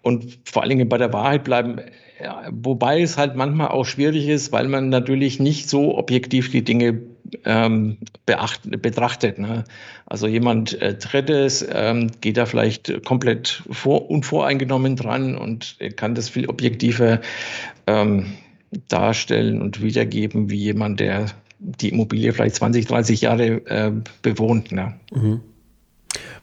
und 0.08 0.40
vor 0.46 0.62
allen 0.62 0.70
Dingen 0.70 0.90
bei 0.90 0.98
der 0.98 1.12
Wahrheit 1.12 1.44
bleiben. 1.44 1.82
Ja, 2.24 2.48
wobei 2.50 3.02
es 3.02 3.18
halt 3.18 3.36
manchmal 3.36 3.68
auch 3.68 3.86
schwierig 3.86 4.28
ist, 4.28 4.52
weil 4.52 4.68
man 4.68 4.90
natürlich 4.90 5.40
nicht 5.40 5.70
so 5.70 5.98
objektiv 5.98 6.50
die 6.50 6.64
Dinge 6.64 7.02
ähm, 7.44 7.98
beacht, 8.26 8.62
betrachtet. 8.82 9.38
Ne? 9.38 9.66
Also 10.06 10.28
jemand 10.28 10.82
äh, 10.82 10.96
Drittes 10.96 11.68
ähm, 11.70 12.10
geht 12.22 12.38
da 12.38 12.46
vielleicht 12.46 13.04
komplett 13.06 13.64
vor, 13.70 14.10
unvoreingenommen 14.10 14.96
dran 14.96 15.38
und 15.38 15.78
kann 15.98 16.16
das 16.16 16.30
viel 16.30 16.48
objektiver 16.48 17.20
ähm, 17.86 18.28
darstellen 18.88 19.62
und 19.62 19.82
wiedergeben, 19.84 20.50
wie 20.50 20.58
jemand, 20.58 21.02
der 21.02 21.28
die 21.60 21.90
Immobilie 21.90 22.32
vielleicht 22.34 22.56
20, 22.56 22.88
30 22.88 23.22
Jahre 23.22 23.46
äh, 23.68 23.92
bewohnt. 24.22 24.72
Ne? 24.72 24.96
Mhm. 25.14 25.42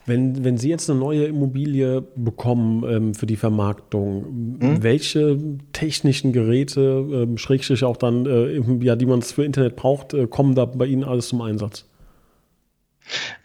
Wenn, 0.07 0.45
wenn 0.45 0.59
Sie 0.59 0.69
jetzt 0.69 0.91
eine 0.91 0.99
neue 0.99 1.25
Immobilie 1.25 2.03
bekommen 2.15 2.85
ähm, 2.87 3.15
für 3.15 3.27
die 3.27 3.37
Vermarktung, 3.37 4.59
hm? 4.61 4.83
welche 4.83 5.39
technischen 5.73 6.33
Geräte, 6.33 6.81
ähm, 7.11 7.39
Schrägstrich 7.39 7.85
auch 7.85 7.97
dann, 7.97 8.27
äh, 8.27 8.61
ja, 8.85 8.97
die 8.97 9.07
man 9.07 9.23
für 9.23 9.45
Internet 9.45 9.77
braucht, 9.77 10.13
äh, 10.13 10.27
kommen 10.27 10.55
da 10.55 10.67
bei 10.67 10.87
Ihnen 10.87 11.05
alles 11.05 11.29
zum 11.29 11.41
Einsatz? 11.41 11.87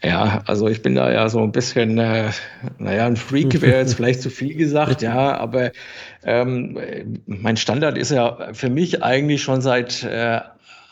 Ja, 0.02 0.42
also 0.46 0.68
ich 0.68 0.82
bin 0.82 0.94
da 0.94 1.12
ja 1.12 1.28
so 1.28 1.40
ein 1.40 1.52
bisschen, 1.52 1.98
äh, 1.98 2.30
naja, 2.78 3.06
ein 3.06 3.16
Freak 3.16 3.60
wäre 3.60 3.78
jetzt 3.78 3.94
vielleicht 3.96 4.22
zu 4.22 4.30
viel 4.30 4.54
gesagt, 4.54 5.02
ja, 5.02 5.36
aber 5.36 5.72
ähm, 6.24 6.78
mein 7.26 7.56
Standard 7.56 7.98
ist 7.98 8.10
ja 8.10 8.48
für 8.52 8.70
mich 8.70 9.02
eigentlich 9.02 9.42
schon 9.42 9.60
seit 9.60 10.02
äh, 10.04 10.40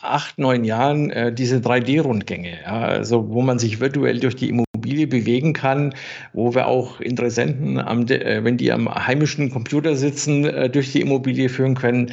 acht, 0.01 0.37
neun 0.37 0.63
Jahren 0.63 1.09
äh, 1.09 1.33
diese 1.33 1.57
3D-Rundgänge, 1.57 2.59
ja, 2.63 2.81
also 2.81 3.29
wo 3.29 3.41
man 3.41 3.57
sich 3.59 3.79
virtuell 3.79 4.19
durch 4.19 4.35
die 4.35 4.49
Immobilie 4.49 4.68
Immobilie 4.89 5.07
bewegen 5.07 5.53
kann, 5.53 5.93
wo 6.33 6.55
wir 6.55 6.67
auch 6.67 6.99
Interessenten, 6.99 7.77
am, 7.77 8.07
äh, 8.07 8.43
wenn 8.43 8.57
die 8.57 8.71
am 8.71 8.89
heimischen 8.89 9.51
Computer 9.51 9.95
sitzen, 9.95 10.45
äh, 10.45 10.69
durch 10.69 10.91
die 10.91 11.01
Immobilie 11.01 11.49
führen 11.49 11.75
können. 11.75 12.11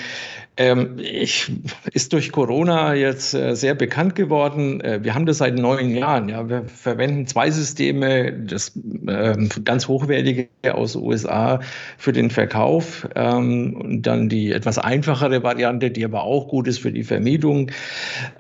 Ähm, 0.59 0.97
ich, 0.99 1.53
ist 1.93 2.15
durch 2.15 2.33
Corona 2.33 2.95
jetzt 2.95 3.35
äh, 3.35 3.55
sehr 3.55 3.75
bekannt 3.75 4.15
geworden. 4.15 4.81
Äh, 4.81 5.05
wir 5.05 5.15
haben 5.15 5.27
das 5.27 5.39
seit 5.39 5.55
neun 5.57 5.91
Jahren. 5.91 6.31
Ja. 6.31 6.49
Wir 6.49 6.65
verwenden 6.65 7.27
zwei 7.27 7.51
Systeme, 7.51 8.33
das 8.33 8.73
ähm, 8.75 9.51
ganz 9.65 9.87
hochwertige 9.87 10.49
aus 10.73 10.95
den 10.95 11.03
USA 11.03 11.61
für 11.99 12.13
den 12.13 12.31
Verkauf 12.31 13.07
ähm, 13.15 13.75
und 13.75 14.03
dann 14.03 14.31
die 14.31 14.53
etwas 14.53 14.79
einfachere 14.79 15.43
Variante, 15.43 15.91
die 15.91 16.05
aber 16.05 16.23
auch 16.23 16.49
gut 16.49 16.69
ist 16.69 16.79
für 16.79 16.93
die 16.93 17.05
Vermietung. 17.05 17.71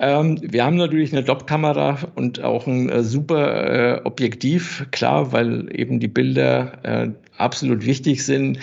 Ähm, 0.00 0.38
wir 0.40 0.64
haben 0.64 0.76
natürlich 0.76 1.12
eine 1.12 1.22
Doppkamera 1.22 1.98
und 2.14 2.42
auch 2.42 2.66
ein 2.66 2.88
äh, 2.88 3.02
super 3.02 3.98
äh, 3.98 4.00
Objektiv, 4.04 4.86
klar, 4.90 5.32
weil 5.32 5.68
eben 5.70 6.00
die 6.00 6.08
Bilder 6.08 6.72
äh, 6.82 7.08
absolut 7.36 7.84
wichtig 7.84 8.24
sind. 8.24 8.58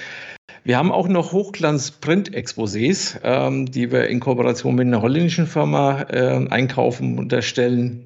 Wir 0.63 0.77
haben 0.77 0.91
auch 0.91 1.07
noch 1.09 1.33
Hochglanz-Print-Exposés, 1.33 3.19
ähm, 3.23 3.69
die 3.69 3.91
wir 3.91 4.07
in 4.07 4.19
Kooperation 4.21 4.75
mit 4.75 4.87
einer 4.87 5.01
holländischen 5.01 5.45
Firma 5.45 6.03
äh, 6.03 6.47
einkaufen 6.49 7.19
und 7.19 7.33
erstellen. 7.33 8.05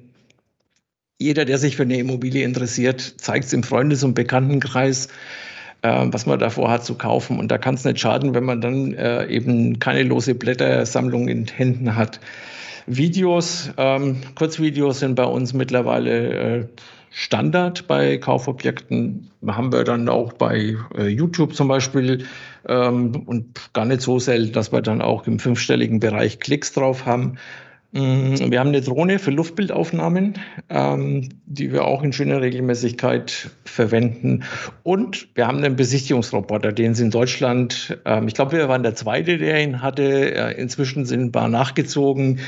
Jeder, 1.20 1.44
der 1.44 1.58
sich 1.58 1.76
für 1.76 1.84
eine 1.84 1.98
Immobilie 1.98 2.44
interessiert, 2.44 3.00
zeigt 3.00 3.46
es 3.46 3.52
im 3.52 3.62
Freundes- 3.62 4.02
und 4.02 4.14
Bekanntenkreis. 4.14 5.08
äh, 5.82 6.06
was 6.10 6.26
man 6.26 6.38
davor 6.38 6.70
hat 6.70 6.84
zu 6.84 6.94
kaufen. 6.94 7.38
Und 7.38 7.50
da 7.50 7.58
kann 7.58 7.74
es 7.74 7.84
nicht 7.84 8.00
schaden, 8.00 8.34
wenn 8.34 8.44
man 8.44 8.60
dann 8.60 8.94
äh, 8.94 9.26
eben 9.26 9.78
keine 9.78 10.02
lose 10.02 10.34
Blättersammlung 10.34 11.28
in 11.28 11.46
Händen 11.46 11.94
hat. 11.96 12.20
Videos, 12.86 13.70
ähm, 13.76 14.16
Kurzvideos 14.34 15.00
sind 15.00 15.14
bei 15.14 15.24
uns 15.24 15.52
mittlerweile 15.52 16.58
äh, 16.60 16.64
Standard 17.20 17.88
bei 17.88 18.16
Kaufobjekten. 18.16 19.28
Haben 19.44 19.72
wir 19.72 19.82
dann 19.82 20.08
auch 20.08 20.34
bei 20.34 20.76
äh, 20.96 21.08
YouTube 21.08 21.52
zum 21.52 21.66
Beispiel 21.66 22.24
ähm, 22.68 23.24
und 23.26 23.72
gar 23.72 23.86
nicht 23.86 24.02
so 24.02 24.20
selten, 24.20 24.52
dass 24.52 24.70
wir 24.70 24.82
dann 24.82 25.02
auch 25.02 25.26
im 25.26 25.40
fünfstelligen 25.40 25.98
Bereich 25.98 26.38
Klicks 26.38 26.72
drauf 26.74 27.06
haben. 27.06 27.36
Mm, 27.92 28.50
wir 28.50 28.60
haben 28.60 28.68
eine 28.68 28.82
Drohne 28.82 29.18
für 29.18 29.30
Luftbildaufnahmen, 29.30 30.34
ähm, 30.68 31.28
die 31.46 31.72
wir 31.72 31.84
auch 31.84 32.02
in 32.02 32.12
schöner 32.12 32.42
Regelmäßigkeit 32.42 33.50
verwenden. 33.64 34.44
Und 34.82 35.28
wir 35.34 35.46
haben 35.46 35.58
einen 35.58 35.76
Besichtigungsroboter, 35.76 36.72
den 36.72 36.92
es 36.92 37.00
in 37.00 37.10
Deutschland, 37.10 37.98
ähm, 38.04 38.28
ich 38.28 38.34
glaube, 38.34 38.52
wir 38.52 38.68
waren 38.68 38.82
der 38.82 38.94
Zweite, 38.94 39.38
der 39.38 39.62
ihn 39.62 39.80
hatte. 39.80 40.34
Äh, 40.34 40.60
inzwischen 40.60 41.06
sind 41.06 41.22
ein 41.22 41.32
paar 41.32 41.48
nachgezogen. 41.48 42.40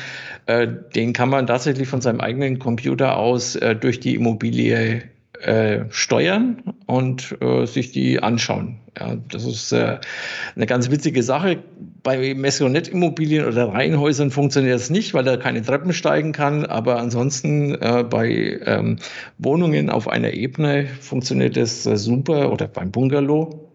Äh, 0.44 0.68
den 0.94 1.14
kann 1.14 1.30
man 1.30 1.46
tatsächlich 1.46 1.88
von 1.88 2.02
seinem 2.02 2.20
eigenen 2.20 2.58
Computer 2.58 3.16
aus 3.16 3.56
äh, 3.56 3.74
durch 3.74 3.98
die 3.98 4.16
Immobilie 4.16 5.04
äh, 5.40 5.86
steuern 5.88 6.62
und 6.84 7.34
äh, 7.40 7.64
sich 7.64 7.92
die 7.92 8.22
anschauen. 8.22 8.78
Ja, 8.98 9.16
das 9.30 9.46
ist 9.46 9.72
äh, 9.72 9.98
eine 10.54 10.66
ganz 10.66 10.90
witzige 10.90 11.22
Sache. 11.22 11.62
Bei 12.02 12.34
Messionet-Immobilien 12.34 13.46
oder 13.46 13.68
Reihenhäusern 13.68 14.30
funktioniert 14.30 14.74
das 14.74 14.90
nicht, 14.90 15.14
weil 15.14 15.26
er 15.26 15.38
keine 15.38 15.62
Treppen 15.62 15.92
steigen 15.92 16.32
kann. 16.32 16.64
Aber 16.66 16.98
ansonsten 16.98 17.74
äh, 17.74 18.04
bei 18.08 18.60
ähm, 18.64 18.98
Wohnungen 19.38 19.90
auf 19.90 20.08
einer 20.08 20.32
Ebene 20.32 20.86
funktioniert 21.00 21.56
das 21.56 21.86
äh, 21.86 21.96
super 21.96 22.52
oder 22.52 22.68
beim 22.68 22.90
Bungalow. 22.90 23.70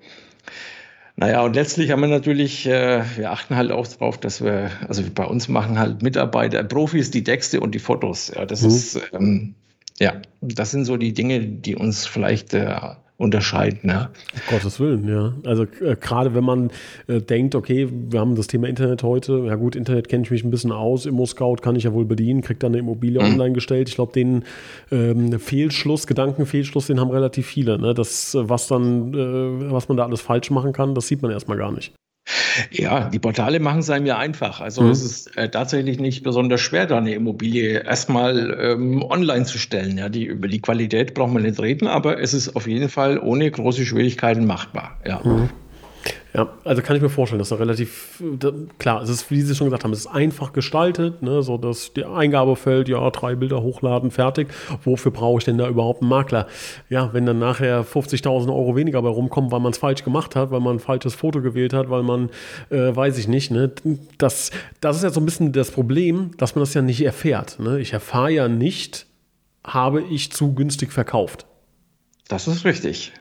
Naja, 1.17 1.43
und 1.43 1.55
letztlich 1.55 1.91
haben 1.91 2.01
wir 2.01 2.07
natürlich, 2.07 2.67
äh, 2.67 3.03
wir 3.15 3.31
achten 3.31 3.55
halt 3.55 3.71
auch 3.71 3.87
darauf, 3.87 4.17
dass 4.17 4.43
wir, 4.43 4.69
also 4.87 5.01
bei 5.13 5.25
uns 5.25 5.47
machen 5.47 5.79
halt 5.79 6.01
Mitarbeiter, 6.01 6.63
Profis 6.63 7.11
die 7.11 7.23
Texte 7.23 7.61
und 7.61 7.73
die 7.73 7.79
Fotos. 7.79 8.31
Ja, 8.35 8.45
das 8.45 8.63
mhm. 8.63 8.67
ist 8.67 9.01
ähm, 9.13 9.55
ja, 9.99 10.21
das 10.41 10.71
sind 10.71 10.85
so 10.85 10.97
die 10.97 11.13
Dinge, 11.13 11.39
die 11.41 11.75
uns 11.75 12.05
vielleicht 12.05 12.53
äh, 12.53 12.75
unterscheiden. 13.17 13.89
Ja. 13.89 14.09
Um 14.33 14.41
Gottes 14.49 14.79
Willen, 14.79 15.07
ja. 15.07 15.33
Also 15.45 15.63
äh, 15.63 15.95
gerade 15.95 16.35
wenn 16.35 16.43
man 16.43 16.71
äh, 17.07 17.21
denkt, 17.21 17.55
okay, 17.55 17.87
wir 17.91 18.19
haben 18.19 18.35
das 18.35 18.47
Thema 18.47 18.67
Internet 18.67 19.03
heute, 19.03 19.45
ja 19.47 19.55
gut, 19.55 19.75
Internet 19.75 20.09
kenne 20.09 20.23
ich 20.23 20.31
mich 20.31 20.43
ein 20.43 20.51
bisschen 20.51 20.73
aus, 20.73 21.05
Immo-Scout 21.05 21.57
kann 21.61 21.75
ich 21.75 21.83
ja 21.83 21.93
wohl 21.93 22.05
bedienen, 22.05 22.41
kriegt 22.41 22.61
dann 22.61 22.73
eine 22.73 22.79
Immobilie 22.79 23.21
mhm. 23.21 23.33
online 23.33 23.53
gestellt. 23.53 23.87
Ich 23.87 23.95
glaube, 23.95 24.11
den 24.11 24.43
ähm, 24.91 25.39
Fehlschluss, 25.39 26.07
Gedankenfehlschluss, 26.07 26.87
den 26.87 26.99
haben 26.99 27.11
relativ 27.11 27.47
viele. 27.47 27.79
Ne? 27.79 27.93
Das, 27.93 28.35
was 28.37 28.67
dann, 28.67 29.13
äh, 29.13 29.71
was 29.71 29.87
man 29.87 29.97
da 29.97 30.03
alles 30.03 30.21
falsch 30.21 30.51
machen 30.51 30.73
kann, 30.73 30.93
das 30.93 31.07
sieht 31.07 31.21
man 31.21 31.31
erstmal 31.31 31.57
gar 31.57 31.71
nicht. 31.71 31.93
Ja, 32.71 33.09
die 33.09 33.19
Portale 33.19 33.59
machen 33.59 33.79
es 33.79 33.89
einem 33.89 34.05
ja 34.05 34.17
einfach. 34.17 34.61
Also 34.61 34.81
mhm. 34.83 34.91
es 34.91 35.03
ist 35.03 35.37
äh, 35.37 35.49
tatsächlich 35.49 35.99
nicht 35.99 36.23
besonders 36.23 36.61
schwer, 36.61 36.85
da 36.85 36.97
eine 36.97 37.13
Immobilie 37.13 37.83
erstmal 37.83 38.57
ähm, 38.59 39.03
online 39.03 39.45
zu 39.45 39.57
stellen. 39.57 39.97
Ja, 39.97 40.09
die, 40.09 40.25
über 40.25 40.47
die 40.47 40.61
Qualität 40.61 41.13
braucht 41.13 41.33
man 41.33 41.43
nicht 41.43 41.59
reden, 41.59 41.87
aber 41.87 42.19
es 42.19 42.33
ist 42.33 42.55
auf 42.55 42.67
jeden 42.67 42.89
Fall 42.89 43.19
ohne 43.19 43.49
große 43.49 43.85
Schwierigkeiten 43.85 44.45
machbar. 44.45 44.97
Ja. 45.05 45.21
Mhm. 45.23 45.49
Ja, 46.33 46.49
also 46.65 46.81
kann 46.81 46.97
ich 46.97 47.01
mir 47.01 47.09
vorstellen, 47.09 47.39
dass 47.39 47.49
da 47.49 47.55
relativ 47.55 48.21
da, 48.39 48.51
klar, 48.77 49.01
es 49.01 49.09
ist, 49.09 49.31
wie 49.31 49.41
Sie 49.41 49.55
schon 49.55 49.67
gesagt 49.67 49.85
haben, 49.85 49.93
es 49.93 49.99
ist 49.99 50.07
einfach 50.07 50.51
gestaltet, 50.51 51.21
ne, 51.21 51.41
so 51.41 51.57
dass 51.57 51.93
die 51.93 52.03
Eingabefeld, 52.03 52.89
ja, 52.89 53.09
drei 53.09 53.35
Bilder 53.35 53.61
hochladen, 53.61 54.11
fertig. 54.11 54.49
Wofür 54.83 55.11
brauche 55.11 55.39
ich 55.39 55.45
denn 55.45 55.57
da 55.57 55.67
überhaupt 55.69 56.01
einen 56.01 56.09
Makler? 56.09 56.47
Ja, 56.89 57.13
wenn 57.13 57.25
dann 57.25 57.39
nachher 57.39 57.85
50.000 57.85 58.49
Euro 58.49 58.75
weniger 58.75 59.01
bei 59.01 59.09
rumkommen, 59.09 59.51
weil 59.51 59.61
man 59.61 59.71
es 59.71 59.77
falsch 59.77 60.03
gemacht 60.03 60.35
hat, 60.35 60.51
weil 60.51 60.59
man 60.59 60.75
ein 60.75 60.79
falsches 60.79 61.15
Foto 61.15 61.41
gewählt 61.41 61.73
hat, 61.73 61.89
weil 61.89 62.03
man, 62.03 62.29
äh, 62.69 62.93
weiß 62.93 63.17
ich 63.17 63.29
nicht, 63.29 63.51
ne, 63.51 63.71
das, 64.17 64.51
das 64.81 64.97
ist 64.97 65.03
ja 65.03 65.11
so 65.11 65.21
ein 65.21 65.25
bisschen 65.25 65.53
das 65.53 65.71
Problem, 65.71 66.31
dass 66.37 66.55
man 66.55 66.63
das 66.63 66.73
ja 66.73 66.81
nicht 66.81 67.01
erfährt. 67.01 67.59
Ne? 67.59 67.79
Ich 67.79 67.93
erfahre 67.93 68.31
ja 68.31 68.47
nicht, 68.49 69.05
habe 69.63 70.01
ich 70.01 70.31
zu 70.33 70.53
günstig 70.53 70.91
verkauft. 70.91 71.45
Das 72.27 72.47
ist 72.47 72.65
richtig. 72.65 73.13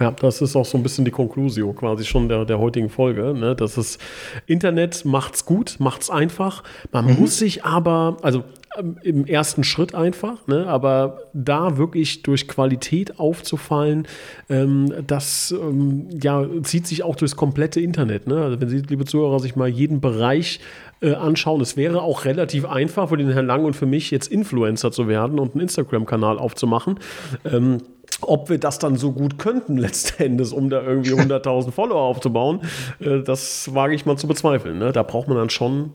Ja. 0.00 0.10
Das 0.10 0.40
ist 0.42 0.56
auch 0.56 0.64
so 0.64 0.76
ein 0.76 0.82
bisschen 0.82 1.04
die 1.04 1.12
Konklusio 1.12 1.72
quasi 1.72 2.04
schon 2.04 2.28
der, 2.28 2.44
der 2.44 2.58
heutigen 2.58 2.90
Folge. 2.90 3.32
Ne? 3.32 3.54
Das 3.54 3.78
ist 3.78 4.00
Internet 4.46 5.04
macht's 5.04 5.44
gut, 5.44 5.76
macht's 5.78 6.10
einfach. 6.10 6.64
Man 6.90 7.06
mhm. 7.06 7.20
muss 7.20 7.38
sich 7.38 7.64
aber, 7.64 8.16
also 8.22 8.42
ähm, 8.76 8.98
im 9.02 9.24
ersten 9.24 9.62
Schritt 9.62 9.94
einfach, 9.94 10.46
ne? 10.48 10.66
aber 10.66 11.28
da 11.32 11.76
wirklich 11.76 12.22
durch 12.22 12.48
Qualität 12.48 13.20
aufzufallen, 13.20 14.08
ähm, 14.48 14.92
das 15.06 15.52
ähm, 15.56 16.08
ja, 16.20 16.44
zieht 16.62 16.88
sich 16.88 17.04
auch 17.04 17.14
durchs 17.14 17.36
komplette 17.36 17.80
Internet. 17.80 18.26
Ne? 18.26 18.42
Also 18.42 18.60
wenn 18.60 18.68
Sie, 18.68 18.78
liebe 18.78 19.04
Zuhörer, 19.04 19.38
sich 19.38 19.54
mal 19.54 19.68
jeden 19.68 20.00
Bereich 20.00 20.58
äh, 21.02 21.14
anschauen, 21.14 21.60
es 21.60 21.76
wäre 21.76 22.02
auch 22.02 22.24
relativ 22.24 22.66
einfach 22.66 23.10
für 23.10 23.16
den 23.16 23.30
Herrn 23.30 23.46
Lang 23.46 23.64
und 23.64 23.74
für 23.74 23.86
mich 23.86 24.10
jetzt 24.10 24.26
Influencer 24.26 24.90
zu 24.90 25.06
werden 25.06 25.38
und 25.38 25.52
einen 25.52 25.60
Instagram-Kanal 25.60 26.38
aufzumachen. 26.38 26.98
Ähm, 27.44 27.78
ob 28.26 28.48
wir 28.48 28.58
das 28.58 28.78
dann 28.78 28.96
so 28.96 29.12
gut 29.12 29.38
könnten, 29.38 29.76
letztendlich, 29.76 30.52
um 30.52 30.70
da 30.70 30.82
irgendwie 30.82 31.12
100.000 31.14 31.70
Follower 31.70 32.02
aufzubauen, 32.02 32.60
äh, 33.00 33.20
das 33.22 33.74
wage 33.74 33.94
ich 33.94 34.06
mal 34.06 34.16
zu 34.16 34.26
bezweifeln. 34.26 34.78
Ne? 34.78 34.92
Da 34.92 35.02
braucht 35.02 35.28
man 35.28 35.36
dann 35.36 35.50
schon 35.50 35.92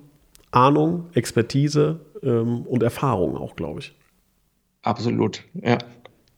Ahnung, 0.52 1.06
Expertise 1.14 2.00
ähm, 2.24 2.64
und 2.64 2.84
Erfahrung 2.84 3.38
auch, 3.38 3.56
glaube 3.56 3.82
ich. 3.82 3.94
Absolut, 4.82 5.44
ja. 5.54 5.78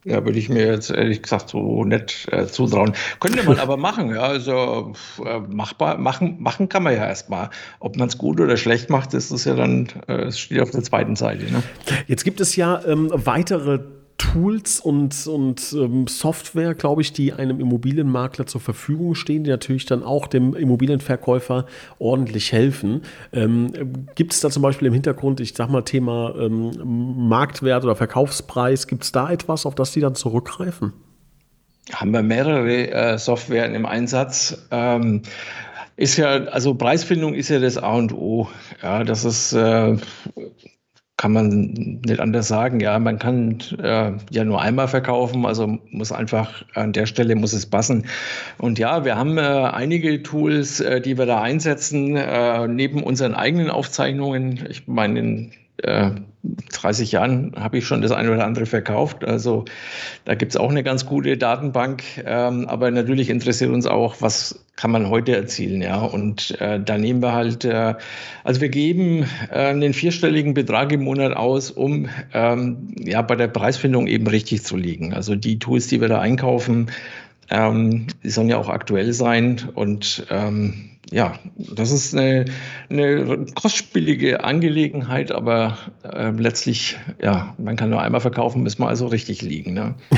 Ja, 0.04 0.24
würde 0.24 0.38
ich 0.40 0.48
mir 0.48 0.66
jetzt 0.66 0.90
ehrlich 0.90 1.22
gesagt 1.22 1.48
so 1.48 1.84
nett 1.84 2.26
äh, 2.32 2.46
zutrauen. 2.46 2.92
Könnte 3.20 3.44
man 3.44 3.60
aber 3.60 3.76
machen, 3.78 4.10
ja. 4.10 4.22
Also 4.22 4.94
äh, 5.24 5.38
machbar, 5.38 5.96
machen, 5.96 6.42
machen 6.42 6.68
kann 6.68 6.82
man 6.82 6.94
ja 6.94 7.06
erstmal. 7.06 7.50
Ob 7.78 7.96
man 7.96 8.08
es 8.08 8.18
gut 8.18 8.40
oder 8.40 8.56
schlecht 8.56 8.90
macht, 8.90 9.14
das 9.14 9.30
ist 9.30 9.44
ja 9.44 9.54
dann, 9.54 9.86
äh, 10.08 10.32
steht 10.32 10.60
auf 10.60 10.72
der 10.72 10.82
zweiten 10.82 11.14
Seite. 11.14 11.44
Ne? 11.52 11.62
Jetzt 12.08 12.24
gibt 12.24 12.40
es 12.40 12.56
ja 12.56 12.84
ähm, 12.84 13.10
weitere 13.12 13.78
Tools 14.22 14.78
und, 14.78 15.26
und 15.26 15.72
ähm, 15.72 16.06
Software, 16.06 16.74
glaube 16.74 17.02
ich, 17.02 17.12
die 17.12 17.32
einem 17.32 17.58
Immobilienmakler 17.58 18.46
zur 18.46 18.60
Verfügung 18.60 19.16
stehen, 19.16 19.42
die 19.42 19.50
natürlich 19.50 19.84
dann 19.84 20.04
auch 20.04 20.28
dem 20.28 20.54
Immobilienverkäufer 20.54 21.66
ordentlich 21.98 22.52
helfen. 22.52 23.02
Ähm, 23.32 23.72
gibt 24.14 24.32
es 24.32 24.40
da 24.40 24.48
zum 24.50 24.62
Beispiel 24.62 24.86
im 24.86 24.94
Hintergrund, 24.94 25.40
ich 25.40 25.54
sag 25.54 25.70
mal, 25.70 25.82
Thema 25.82 26.34
ähm, 26.38 26.70
Marktwert 27.28 27.82
oder 27.82 27.96
Verkaufspreis, 27.96 28.86
gibt 28.86 29.02
es 29.02 29.10
da 29.10 29.28
etwas, 29.30 29.66
auf 29.66 29.74
das 29.74 29.90
die 29.92 30.00
dann 30.00 30.14
zurückgreifen? 30.14 30.92
Haben 31.92 32.12
wir 32.12 32.22
mehrere 32.22 32.90
äh, 32.92 33.18
Softwaren 33.18 33.74
im 33.74 33.86
Einsatz. 33.86 34.68
Ähm, 34.70 35.22
ist 35.96 36.16
ja, 36.16 36.44
also 36.44 36.74
Preisfindung 36.74 37.34
ist 37.34 37.48
ja 37.48 37.58
das 37.58 37.76
A 37.76 37.94
und 37.94 38.12
O. 38.12 38.48
Ja, 38.82 39.02
das 39.02 39.24
ist 39.24 39.52
äh, 39.52 39.96
kann 41.22 41.34
man 41.34 42.00
nicht 42.04 42.18
anders 42.18 42.48
sagen. 42.48 42.80
Ja, 42.80 42.98
man 42.98 43.20
kann 43.20 43.58
äh, 43.80 44.10
ja 44.30 44.44
nur 44.44 44.60
einmal 44.60 44.88
verkaufen, 44.88 45.46
also 45.46 45.78
muss 45.92 46.10
einfach 46.10 46.64
an 46.74 46.92
der 46.92 47.06
Stelle 47.06 47.36
muss 47.36 47.52
es 47.52 47.64
passen. 47.64 48.06
Und 48.58 48.80
ja, 48.80 49.04
wir 49.04 49.14
haben 49.14 49.38
äh, 49.38 49.42
einige 49.42 50.24
Tools, 50.24 50.80
äh, 50.80 51.00
die 51.00 51.16
wir 51.16 51.26
da 51.26 51.40
einsetzen, 51.40 52.16
äh, 52.16 52.66
neben 52.66 53.04
unseren 53.04 53.34
eigenen 53.34 53.70
Aufzeichnungen. 53.70 54.66
Ich 54.68 54.88
meine, 54.88 55.50
in 55.82 56.26
30 56.72 57.12
äh, 57.12 57.16
Jahren 57.16 57.52
habe 57.56 57.78
ich 57.78 57.86
schon 57.86 58.02
das 58.02 58.12
eine 58.12 58.32
oder 58.32 58.44
andere 58.44 58.66
verkauft. 58.66 59.24
Also 59.24 59.64
da 60.24 60.34
gibt 60.34 60.52
es 60.52 60.56
auch 60.56 60.70
eine 60.70 60.82
ganz 60.82 61.06
gute 61.06 61.36
Datenbank. 61.36 62.02
Ähm, 62.24 62.68
aber 62.68 62.90
natürlich 62.90 63.30
interessiert 63.30 63.70
uns 63.70 63.86
auch, 63.86 64.16
was 64.20 64.64
kann 64.76 64.90
man 64.90 65.10
heute 65.10 65.36
erzielen. 65.36 65.82
Ja? 65.82 66.00
Und 66.00 66.60
äh, 66.60 66.80
da 66.80 66.98
nehmen 66.98 67.22
wir 67.22 67.32
halt, 67.32 67.64
äh, 67.64 67.94
also 68.42 68.60
wir 68.60 68.68
geben 68.68 69.26
äh, 69.50 69.68
einen 69.68 69.94
vierstelligen 69.94 70.54
Betrag 70.54 70.92
im 70.92 71.02
Monat 71.04 71.36
aus, 71.36 71.70
um 71.70 72.08
ähm, 72.32 72.94
ja, 72.98 73.22
bei 73.22 73.36
der 73.36 73.48
Preisfindung 73.48 74.06
eben 74.06 74.26
richtig 74.26 74.64
zu 74.64 74.76
liegen. 74.76 75.14
Also 75.14 75.36
die 75.36 75.58
Tools, 75.58 75.86
die 75.86 76.00
wir 76.00 76.08
da 76.08 76.20
einkaufen, 76.20 76.90
ähm, 77.50 78.06
die 78.22 78.30
sollen 78.30 78.48
ja 78.48 78.56
auch 78.56 78.68
aktuell 78.68 79.12
sein 79.12 79.60
und 79.74 80.26
ähm, 80.30 80.91
ja, 81.12 81.34
das 81.56 81.92
ist 81.92 82.14
eine, 82.14 82.46
eine 82.88 83.46
kostspielige 83.54 84.42
Angelegenheit, 84.42 85.30
aber 85.30 85.78
äh, 86.02 86.30
letztlich, 86.30 86.98
ja, 87.22 87.54
man 87.58 87.76
kann 87.76 87.90
nur 87.90 88.00
einmal 88.02 88.20
verkaufen, 88.20 88.62
müssen 88.62 88.80
wir 88.82 88.88
also 88.88 89.06
richtig 89.06 89.42
liegen. 89.42 89.74
Ne? 89.74 89.94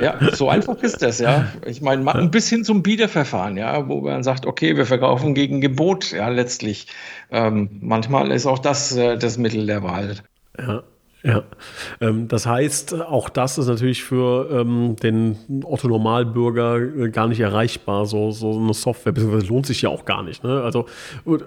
Ja, 0.00 0.18
so 0.32 0.48
einfach 0.48 0.82
ist 0.82 1.02
das, 1.02 1.20
ja. 1.20 1.46
Ich 1.64 1.80
meine, 1.80 2.12
ein 2.12 2.32
bisschen 2.32 2.64
zum 2.64 2.82
Biederverfahren, 2.82 3.56
ja, 3.56 3.88
wo 3.88 4.00
man 4.00 4.24
sagt, 4.24 4.44
okay, 4.44 4.76
wir 4.76 4.86
verkaufen 4.86 5.34
gegen 5.34 5.60
Gebot, 5.60 6.10
ja, 6.10 6.28
letztlich. 6.28 6.88
Ähm, 7.30 7.68
manchmal 7.80 8.32
ist 8.32 8.46
auch 8.46 8.58
das 8.58 8.96
äh, 8.96 9.16
das 9.16 9.38
Mittel 9.38 9.66
der 9.66 9.84
Wahl. 9.84 10.16
Ja, 10.58 10.82
Ja, 11.24 11.42
ähm, 12.00 12.28
das 12.28 12.46
heißt, 12.46 13.02
auch 13.02 13.28
das 13.28 13.58
ist 13.58 13.66
natürlich 13.66 14.04
für 14.04 14.48
ähm, 14.52 14.94
den 15.02 15.36
Otto-Normalbürger 15.64 16.76
äh, 16.76 17.10
gar 17.10 17.26
nicht 17.26 17.40
erreichbar, 17.40 18.06
so, 18.06 18.30
so 18.30 18.56
eine 18.56 18.72
Software, 18.72 19.10
beziehungsweise 19.12 19.46
lohnt 19.46 19.66
sich 19.66 19.82
ja 19.82 19.88
auch 19.88 20.04
gar 20.04 20.22
nicht. 20.22 20.44
Ne? 20.44 20.62
Also, 20.62 20.86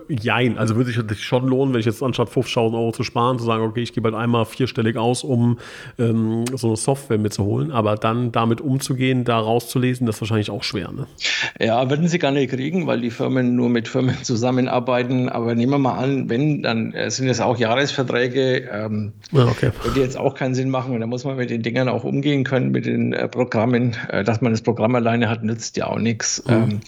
jein, 0.10 0.58
also 0.58 0.76
würde 0.76 0.92
sich 0.92 1.24
schon 1.24 1.48
lohnen, 1.48 1.74
wenn 1.74 1.80
ich 1.80 1.86
jetzt 1.86 2.04
anstatt 2.04 2.28
50.000 2.28 2.74
Euro 2.74 2.92
zu 2.92 3.04
sparen, 3.04 3.40
zu 3.40 3.46
sagen, 3.46 3.64
okay, 3.64 3.82
ich 3.82 3.94
gebe 3.94 4.10
halt 4.10 4.22
einmal 4.22 4.44
vierstellig 4.44 4.98
aus, 4.98 5.24
um 5.24 5.58
ähm, 5.98 6.44
so 6.54 6.68
eine 6.68 6.76
Software 6.76 7.18
mitzuholen, 7.18 7.72
aber 7.72 7.96
dann 7.96 8.34
damit 8.34 8.60
umzugehen, 8.60 9.24
da 9.24 9.40
rauszulesen, 9.40 10.06
das 10.06 10.18
ist 10.18 10.22
wahrscheinlich 10.22 10.52
auch 10.52 10.64
schwer. 10.64 10.92
Ne? 10.92 11.08
Ja, 11.62 11.90
würden 11.90 12.10
sie 12.10 12.20
gar 12.20 12.32
nicht 12.32 12.52
kriegen, 12.52 12.88
weil 12.88 13.00
die 13.00 13.10
Firmen 13.10 13.56
nur 13.56 13.70
mit 13.70 13.88
Firmen 13.88 14.22
zusammenarbeiten, 14.22 15.30
aber 15.30 15.56
nehmen 15.56 15.72
wir 15.72 15.80
mal 15.80 15.98
an, 15.98 16.30
wenn, 16.30 16.62
dann 16.62 16.92
äh, 16.92 17.10
sind 17.10 17.30
es 17.30 17.40
auch 17.40 17.58
Jahresverträge. 17.58 18.70
Ähm, 18.70 19.14
ja, 19.32 19.46
okay 19.46 19.61
okay. 19.68 19.84
Würde 19.84 20.00
jetzt 20.02 20.18
auch 20.18 20.36
keinen 20.36 20.56
Sinn 20.56 20.70
machen. 20.70 20.94
Und 20.94 21.02
da 21.02 21.08
muss 21.08 21.24
man 21.24 21.38
mit 21.38 21.50
den 21.50 21.62
Dingern 21.62 21.90
auch 21.90 22.04
umgehen 22.04 22.44
können, 22.44 22.72
mit 22.72 22.86
den 22.86 23.14
äh, 23.14 23.28
Programmen. 23.28 23.96
Äh, 24.10 24.24
dass 24.24 24.42
man 24.42 24.52
das 24.52 24.62
Programm 24.62 24.96
alleine 24.96 25.30
hat, 25.30 25.44
nützt 25.44 25.78
ja 25.78 25.88
auch 25.88 26.00
nichts. 26.00 26.44
Mhm. 26.48 26.54
Ähm, 26.54 26.80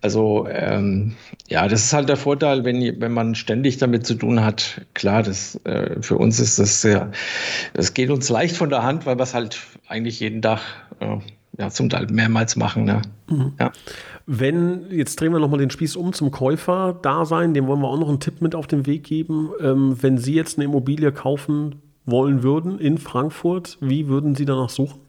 also 0.00 0.46
ähm, 0.48 1.14
ja, 1.48 1.66
das 1.66 1.84
ist 1.84 1.92
halt 1.92 2.08
der 2.08 2.16
Vorteil, 2.16 2.64
wenn, 2.64 3.00
wenn 3.00 3.12
man 3.12 3.34
ständig 3.34 3.78
damit 3.78 4.06
zu 4.06 4.14
tun 4.14 4.44
hat. 4.44 4.82
Klar, 4.94 5.24
das, 5.24 5.60
äh, 5.64 6.00
für 6.00 6.16
uns 6.16 6.38
ist 6.38 6.58
das 6.58 6.80
sehr, 6.80 7.10
das 7.74 7.94
geht 7.94 8.10
uns 8.10 8.28
leicht 8.28 8.56
von 8.56 8.70
der 8.70 8.84
Hand, 8.84 9.06
weil 9.06 9.18
wir 9.18 9.24
es 9.24 9.34
halt 9.34 9.58
eigentlich 9.88 10.20
jeden 10.20 10.40
Tag 10.40 10.60
äh, 11.00 11.16
ja, 11.58 11.70
zum 11.70 11.88
Teil 11.88 12.06
mehrmals 12.12 12.54
machen. 12.54 12.84
Ne? 12.84 13.02
Mhm. 13.28 13.54
Ja. 13.58 13.72
Wenn, 14.26 14.90
jetzt 14.90 15.20
drehen 15.20 15.32
wir 15.32 15.40
nochmal 15.40 15.58
den 15.58 15.70
Spieß 15.70 15.96
um 15.96 16.12
zum 16.12 16.30
Käufer-Dasein, 16.30 17.54
dem 17.54 17.66
wollen 17.66 17.80
wir 17.80 17.88
auch 17.88 17.98
noch 17.98 18.08
einen 18.08 18.20
Tipp 18.20 18.40
mit 18.40 18.54
auf 18.54 18.68
den 18.68 18.86
Weg 18.86 19.02
geben. 19.02 19.50
Ähm, 19.60 19.96
wenn 20.00 20.18
Sie 20.18 20.34
jetzt 20.34 20.58
eine 20.58 20.66
Immobilie 20.66 21.10
kaufen, 21.10 21.76
wollen 22.10 22.42
würden 22.42 22.78
in 22.78 22.98
Frankfurt, 22.98 23.78
wie 23.80 24.08
würden 24.08 24.34
Sie 24.34 24.44
danach 24.44 24.70
suchen? 24.70 25.00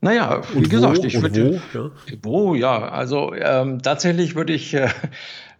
Naja, 0.00 0.42
wie 0.52 0.58
und 0.58 0.70
gesagt, 0.70 0.98
wo, 0.98 1.04
ich 1.04 1.22
würde. 1.22 1.62
Wo, 1.72 1.78
ja. 1.78 1.90
wo, 2.22 2.54
ja, 2.54 2.88
also 2.88 3.32
ähm, 3.34 3.80
tatsächlich 3.82 4.34
würde 4.34 4.52
ich. 4.52 4.74
Äh, 4.74 4.88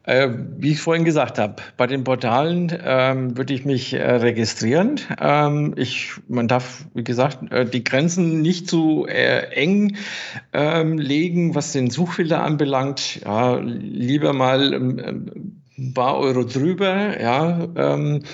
äh, 0.07 0.29
wie 0.59 0.73
ich 0.73 0.81
vorhin 0.81 1.05
gesagt 1.05 1.39
habe, 1.39 1.57
bei 1.77 1.87
den 1.87 2.05
Portalen 2.05 2.71
ähm, 2.85 3.39
würde 3.39 3.55
ich 3.55 3.65
mich 3.65 3.95
äh, 3.95 4.03
registrieren. 4.03 5.01
Ähm, 5.19 5.73
ich, 5.77 6.13
man 6.29 6.47
darf, 6.47 6.85
wie 6.93 7.05
gesagt, 7.05 7.51
äh, 7.51 7.65
die 7.65 7.85
Grenzen 7.85 8.43
nicht 8.43 8.69
zu 8.69 9.07
äh, 9.09 9.47
eng 9.55 9.97
ähm, 10.53 10.99
legen, 10.99 11.55
was 11.55 11.73
den 11.73 11.89
Suchfilter 11.89 12.43
anbelangt. 12.43 13.23
Ja, 13.25 13.57
lieber 13.57 14.35
mal 14.35 14.75
ähm, 14.75 15.59
ein 15.79 15.95
paar 15.95 16.19
Euro 16.19 16.45
drüber. 16.45 17.19
Ja, 17.19 17.67
ähm, 17.75 18.25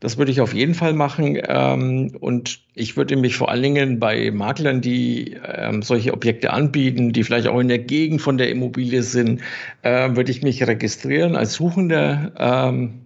das 0.00 0.16
würde 0.16 0.32
ich 0.32 0.40
auf 0.40 0.54
jeden 0.54 0.74
Fall 0.74 0.94
machen. 0.94 1.38
Ähm, 1.46 2.16
und 2.20 2.60
ich 2.74 2.96
würde 2.96 3.16
mich 3.16 3.36
vor 3.36 3.50
allen 3.50 3.62
Dingen 3.62 4.00
bei 4.00 4.30
Maklern, 4.30 4.80
die 4.80 5.38
ähm, 5.46 5.82
solche 5.82 6.12
Objekte 6.14 6.52
anbieten, 6.52 7.12
die 7.12 7.22
vielleicht 7.22 7.46
auch 7.46 7.60
in 7.60 7.68
der 7.68 7.78
Gegend 7.78 8.22
von 8.22 8.38
der 8.38 8.50
Immobilie 8.50 9.02
sind, 9.02 9.42
äh, 9.82 10.16
würde 10.16 10.30
ich 10.30 10.42
mich 10.42 10.66
registrieren 10.66 11.36
als 11.36 11.52
Suchender. 11.54 12.32
Ähm, 12.38 13.02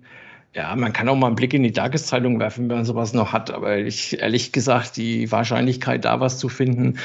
ja, 0.54 0.74
man 0.76 0.92
kann 0.92 1.08
auch 1.08 1.16
mal 1.16 1.26
einen 1.26 1.36
Blick 1.36 1.52
in 1.52 1.64
die 1.64 1.72
Tageszeitung 1.72 2.38
werfen, 2.38 2.68
wenn 2.68 2.76
man 2.76 2.84
sowas 2.84 3.12
noch 3.12 3.32
hat. 3.32 3.50
Aber 3.50 3.76
ich, 3.76 4.20
ehrlich 4.20 4.52
gesagt, 4.52 4.96
die 4.96 5.30
Wahrscheinlichkeit, 5.32 6.04
da 6.04 6.20
was 6.20 6.38
zu 6.38 6.48
finden, 6.48 6.98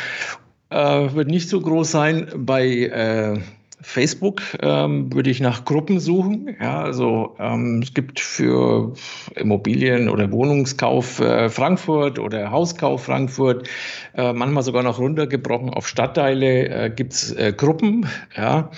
äh, 0.69 0.77
wird 0.77 1.29
nicht 1.29 1.49
so 1.49 1.59
groß 1.59 1.89
sein. 1.89 2.27
Bei 2.35 2.63
äh, 2.63 3.39
Facebook 3.81 4.41
ähm, 4.61 5.13
würde 5.13 5.29
ich 5.29 5.39
nach 5.39 5.63
Gruppen 5.63 5.99
suchen. 5.99 6.55
Ja, 6.59 6.83
also 6.83 7.35
ähm, 7.39 7.81
es 7.81 7.93
gibt 7.93 8.19
für 8.19 8.93
Immobilien 9.35 10.09
oder 10.09 10.31
Wohnungskauf 10.31 11.19
äh, 11.19 11.49
Frankfurt 11.49 12.19
oder 12.19 12.51
Hauskauf 12.51 13.05
Frankfurt, 13.05 13.69
äh, 14.15 14.33
manchmal 14.33 14.63
sogar 14.63 14.83
noch 14.83 14.99
runtergebrochen 14.99 15.69
auf 15.69 15.87
Stadtteile, 15.87 16.67
äh, 16.67 16.89
gibt 16.89 17.13
es 17.13 17.31
äh, 17.31 17.53
Gruppen, 17.55 18.07
ja, 18.35 18.69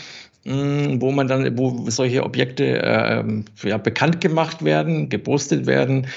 mh, 0.45 0.53
mm, 0.53 1.01
wo 1.01 1.11
man 1.11 1.27
dann, 1.27 1.57
wo 1.57 1.89
solche 1.89 2.23
Objekte 2.23 2.81
äh, 2.81 3.23
ja, 3.67 3.77
bekannt 3.77 4.21
gemacht 4.21 4.63
werden, 4.63 5.09
gepostet 5.09 5.65
werden. 5.65 6.07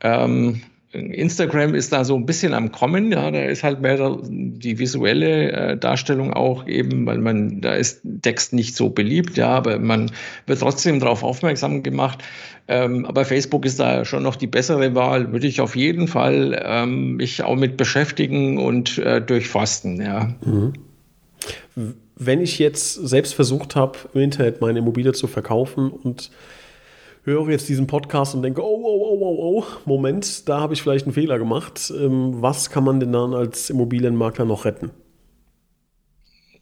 Ähm, 0.00 0.62
Instagram 0.92 1.76
ist 1.76 1.92
da 1.92 2.04
so 2.04 2.16
ein 2.16 2.26
bisschen 2.26 2.52
am 2.52 2.72
Kommen, 2.72 3.12
ja, 3.12 3.30
da 3.30 3.44
ist 3.44 3.62
halt 3.62 3.80
mehr 3.80 4.18
die 4.22 4.78
visuelle 4.78 5.52
äh, 5.52 5.76
Darstellung 5.76 6.32
auch 6.32 6.66
eben, 6.66 7.06
weil 7.06 7.18
man, 7.18 7.60
da 7.60 7.74
ist 7.74 8.02
Text 8.22 8.52
nicht 8.52 8.74
so 8.74 8.90
beliebt, 8.90 9.36
ja, 9.36 9.50
aber 9.50 9.78
man 9.78 10.10
wird 10.46 10.60
trotzdem 10.60 10.98
darauf 10.98 11.22
aufmerksam 11.22 11.84
gemacht. 11.84 12.24
Ähm, 12.66 13.06
aber 13.06 13.24
Facebook 13.24 13.64
ist 13.66 13.78
da 13.78 14.04
schon 14.04 14.24
noch 14.24 14.34
die 14.34 14.48
bessere 14.48 14.94
Wahl, 14.96 15.32
würde 15.32 15.46
ich 15.46 15.60
auf 15.60 15.76
jeden 15.76 16.08
Fall 16.08 16.60
ähm, 16.64 17.16
mich 17.16 17.42
auch 17.44 17.56
mit 17.56 17.76
beschäftigen 17.76 18.58
und 18.58 18.98
äh, 18.98 19.20
durchforsten, 19.20 20.00
ja. 20.00 20.34
Mhm. 20.44 20.72
Wenn 22.16 22.40
ich 22.40 22.58
jetzt 22.58 22.94
selbst 22.94 23.34
versucht 23.34 23.76
habe, 23.76 23.96
im 24.12 24.22
Internet 24.22 24.60
meine 24.60 24.80
Immobilie 24.80 25.12
zu 25.12 25.28
verkaufen 25.28 25.90
und 25.90 26.30
höre 27.24 27.50
jetzt 27.50 27.68
diesen 27.68 27.86
Podcast 27.86 28.34
und 28.34 28.42
denke, 28.42 28.62
oh, 28.62 28.80
oh, 28.82 29.02
oh, 29.02 29.18
oh, 29.20 29.58
oh, 29.58 29.64
Moment, 29.84 30.48
da 30.48 30.60
habe 30.60 30.74
ich 30.74 30.82
vielleicht 30.82 31.06
einen 31.06 31.14
Fehler 31.14 31.38
gemacht. 31.38 31.92
Ähm, 31.96 32.40
was 32.40 32.70
kann 32.70 32.84
man 32.84 33.00
denn 33.00 33.12
dann 33.12 33.34
als 33.34 33.70
Immobilienmakler 33.70 34.44
noch 34.44 34.64
retten? 34.64 34.90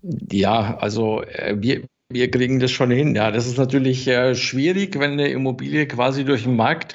Ja, 0.02 0.78
also 0.78 1.22
äh, 1.22 1.56
wir, 1.58 1.82
wir 2.08 2.30
kriegen 2.30 2.60
das 2.60 2.70
schon 2.70 2.90
hin. 2.90 3.14
Ja, 3.14 3.30
das 3.30 3.46
ist 3.46 3.58
natürlich 3.58 4.06
äh, 4.08 4.34
schwierig, 4.34 4.98
wenn 4.98 5.12
eine 5.12 5.28
Immobilie 5.28 5.86
quasi 5.86 6.24
durch 6.24 6.44
den 6.44 6.56
Markt 6.56 6.94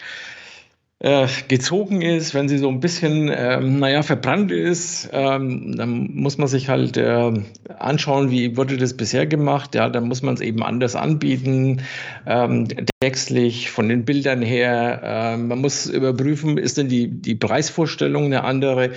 äh, 1.04 1.28
gezogen 1.50 2.02
ist, 2.02 2.34
wenn 2.34 2.48
sie 2.48 2.58
so 2.58 2.70
ein 2.70 2.80
bisschen, 2.80 3.30
ähm, 3.36 3.80
naja, 3.80 4.04
verbrannt 4.04 4.52
ist, 4.52 5.10
ähm, 5.12 5.76
dann 5.76 6.10
muss 6.14 6.38
man 6.38 6.48
sich 6.48 6.70
halt 6.70 6.96
äh, 6.96 7.34
anschauen, 7.78 8.32
wie 8.32 8.56
wurde 8.56 8.78
das 8.78 8.96
bisher 8.96 9.26
gemacht. 9.28 9.76
Ja, 9.76 9.90
dann 9.90 10.08
muss 10.08 10.22
man 10.22 10.36
es 10.36 10.40
eben 10.40 10.64
anders 10.64 10.96
anbieten, 10.96 11.82
ähm, 12.26 12.70
textlich, 13.02 13.70
von 13.70 13.90
den 13.90 14.06
Bildern 14.06 14.42
her. 14.42 15.02
Äh, 15.04 15.38
man 15.38 15.60
muss 15.60 15.88
überprüfen, 15.88 16.58
ist 16.58 16.78
denn 16.78 16.88
die, 16.88 17.10
die 17.10 17.36
Preisvorstellung 17.36 18.26
eine 18.26 18.46
andere? 18.46 18.92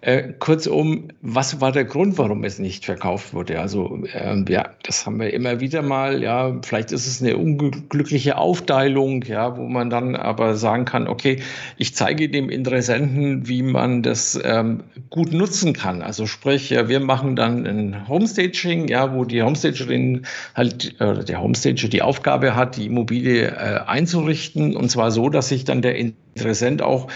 Äh, 0.00 0.34
kurzum, 0.38 1.08
was 1.22 1.60
war 1.60 1.72
der 1.72 1.84
Grund, 1.84 2.18
warum 2.18 2.44
es 2.44 2.60
nicht 2.60 2.84
verkauft 2.84 3.34
wurde? 3.34 3.58
Also 3.58 4.04
ähm, 4.14 4.44
ja, 4.48 4.70
das 4.84 5.04
haben 5.04 5.18
wir 5.18 5.32
immer 5.32 5.58
wieder 5.58 5.82
mal. 5.82 6.22
Ja, 6.22 6.56
vielleicht 6.62 6.92
ist 6.92 7.08
es 7.08 7.20
eine 7.20 7.36
unglückliche 7.36 8.36
Aufteilung, 8.36 9.24
ja, 9.24 9.56
wo 9.56 9.68
man 9.68 9.90
dann 9.90 10.14
aber 10.14 10.54
sagen 10.54 10.84
kann, 10.84 11.08
okay, 11.08 11.42
ich 11.78 11.96
zeige 11.96 12.28
dem 12.28 12.48
Interessenten, 12.48 13.48
wie 13.48 13.64
man 13.64 14.04
das 14.04 14.38
ähm, 14.44 14.84
gut 15.10 15.32
nutzen 15.32 15.72
kann. 15.72 16.00
Also 16.02 16.26
sprich, 16.26 16.70
ja, 16.70 16.88
wir 16.88 17.00
machen 17.00 17.34
dann 17.34 17.66
ein 17.66 18.06
Homestaging, 18.08 18.86
ja, 18.86 19.12
wo 19.12 19.24
die 19.24 19.42
Homestagerin 19.42 20.26
halt 20.54 21.00
äh, 21.00 21.24
der 21.24 21.42
Homestager 21.42 21.88
die 21.88 22.02
Aufgabe 22.02 22.54
hat, 22.54 22.76
die 22.76 22.86
Immobilie 22.86 23.48
äh, 23.48 23.80
einzurichten 23.84 24.76
und 24.76 24.90
zwar 24.90 25.10
so, 25.10 25.28
dass 25.28 25.48
sich 25.48 25.64
dann 25.64 25.82
der 25.82 25.96
Interessent 25.96 26.82
auch 26.82 27.08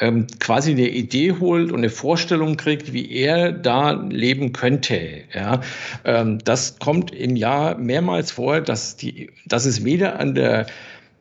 ähm, 0.00 0.26
quasi 0.38 0.72
eine 0.72 0.88
Idee 0.88 1.32
holt 1.32 1.72
und 1.72 1.78
eine 1.78 1.90
Vorstellung 1.90 2.56
kriegt, 2.56 2.92
wie 2.92 3.10
er 3.10 3.52
da 3.52 3.92
leben 3.92 4.52
könnte. 4.52 4.98
Ja, 5.34 5.60
ähm, 6.04 6.38
das 6.44 6.78
kommt 6.78 7.14
im 7.14 7.36
Jahr 7.36 7.76
mehrmals 7.78 8.32
vor, 8.32 8.60
dass, 8.60 8.96
die, 8.96 9.30
dass 9.46 9.64
es 9.64 9.84
weder 9.84 10.18
an 10.18 10.34
der, 10.34 10.66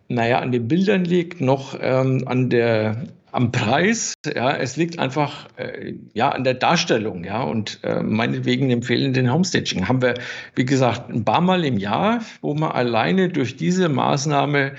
naja, 0.07 0.39
an 0.39 0.51
den 0.51 0.67
Bildern 0.67 1.05
liegt, 1.05 1.41
noch 1.41 1.77
ähm, 1.81 2.23
an 2.27 2.49
der 2.49 3.07
am 3.33 3.51
Preis, 3.51 4.15
ja, 4.25 4.55
es 4.55 4.77
liegt 4.77 4.97
einfach 4.97 5.47
äh, 5.57 5.93
ja 6.13 6.29
an 6.29 6.43
der 6.43 6.55
Darstellung, 6.55 7.23
ja, 7.23 7.43
und 7.43 7.79
äh, 7.83 8.01
meinetwegen 8.01 8.71
empfehlen 8.71 9.13
den 9.13 9.31
Homestaging. 9.31 9.87
Haben 9.87 10.01
wir, 10.01 10.15
wie 10.55 10.65
gesagt, 10.65 11.11
ein 11.11 11.23
paar 11.23 11.41
Mal 11.41 11.63
im 11.65 11.77
Jahr, 11.77 12.21
wo 12.41 12.55
man 12.55 12.71
alleine 12.71 13.29
durch 13.29 13.55
diese 13.55 13.89
Maßnahme 13.89 14.71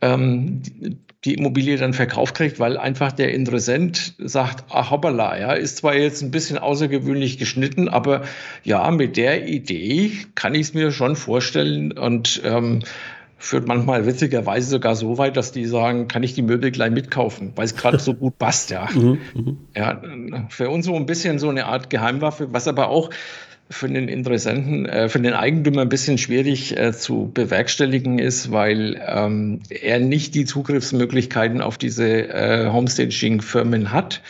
ähm, 0.00 0.62
die 1.24 1.34
Immobilie 1.34 1.76
dann 1.76 1.94
verkauft 1.94 2.34
kriegt, 2.34 2.60
weil 2.60 2.76
einfach 2.76 3.12
der 3.12 3.32
Interessent 3.32 4.14
sagt, 4.18 4.64
ach 4.70 4.90
hoppala, 4.90 5.38
ja, 5.38 5.52
ist 5.52 5.78
zwar 5.78 5.96
jetzt 5.96 6.22
ein 6.22 6.30
bisschen 6.30 6.58
außergewöhnlich 6.58 7.38
geschnitten, 7.38 7.88
aber 7.88 8.22
ja, 8.62 8.90
mit 8.90 9.16
der 9.16 9.48
Idee 9.48 10.12
kann 10.34 10.54
ich 10.54 10.62
es 10.62 10.74
mir 10.74 10.90
schon 10.90 11.16
vorstellen 11.16 11.92
und 11.92 12.42
ähm, 12.44 12.80
führt 13.38 13.66
manchmal 13.66 14.06
witzigerweise 14.06 14.68
sogar 14.68 14.96
so 14.96 15.18
weit, 15.18 15.36
dass 15.36 15.52
die 15.52 15.64
sagen, 15.66 16.08
kann 16.08 16.22
ich 16.22 16.34
die 16.34 16.42
Möbel 16.42 16.70
gleich 16.70 16.90
mitkaufen, 16.90 17.52
weil 17.56 17.66
es 17.66 17.76
gerade 17.76 17.98
so 17.98 18.14
gut 18.14 18.38
passt, 18.38 18.70
ja. 18.70 18.88
Mhm, 18.94 19.18
mhm. 19.34 19.58
ja. 19.74 20.00
Für 20.50 20.70
uns 20.70 20.86
so 20.86 20.94
ein 20.94 21.06
bisschen 21.06 21.38
so 21.38 21.48
eine 21.48 21.66
Art 21.66 21.90
Geheimwaffe, 21.90 22.52
was 22.52 22.68
aber 22.68 22.88
auch 22.88 23.10
für 23.70 23.88
den 23.88 24.08
Interessenten, 24.08 24.86
äh, 24.86 25.08
für 25.08 25.20
den 25.20 25.32
Eigentümer 25.32 25.82
ein 25.82 25.88
bisschen 25.88 26.18
schwierig 26.18 26.76
äh, 26.76 26.92
zu 26.92 27.30
bewerkstelligen 27.32 28.18
ist, 28.18 28.50
weil 28.50 29.00
ähm, 29.06 29.60
er 29.70 30.00
nicht 30.00 30.34
die 30.34 30.44
Zugriffsmöglichkeiten 30.44 31.60
auf 31.60 31.78
diese 31.78 32.28
äh, 32.28 32.70
Homestaging-Firmen 32.70 33.90
hat. 33.92 34.22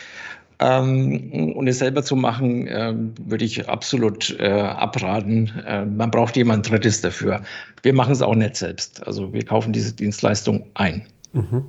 Ähm, 0.59 1.53
und 1.55 1.67
es 1.67 1.79
selber 1.79 2.03
zu 2.03 2.15
machen, 2.15 2.67
äh, 2.67 2.93
würde 3.25 3.43
ich 3.43 3.67
absolut 3.67 4.39
äh, 4.39 4.47
abraten. 4.49 5.51
Äh, 5.67 5.85
man 5.85 6.11
braucht 6.11 6.37
jemand 6.37 6.69
Drittes 6.69 7.01
dafür. 7.01 7.41
Wir 7.83 7.93
machen 7.93 8.13
es 8.13 8.21
auch 8.21 8.35
nicht 8.35 8.55
selbst. 8.55 9.05
Also 9.05 9.33
wir 9.33 9.43
kaufen 9.43 9.73
diese 9.73 9.93
Dienstleistung 9.93 10.65
ein. 10.73 11.05
Mhm. 11.33 11.65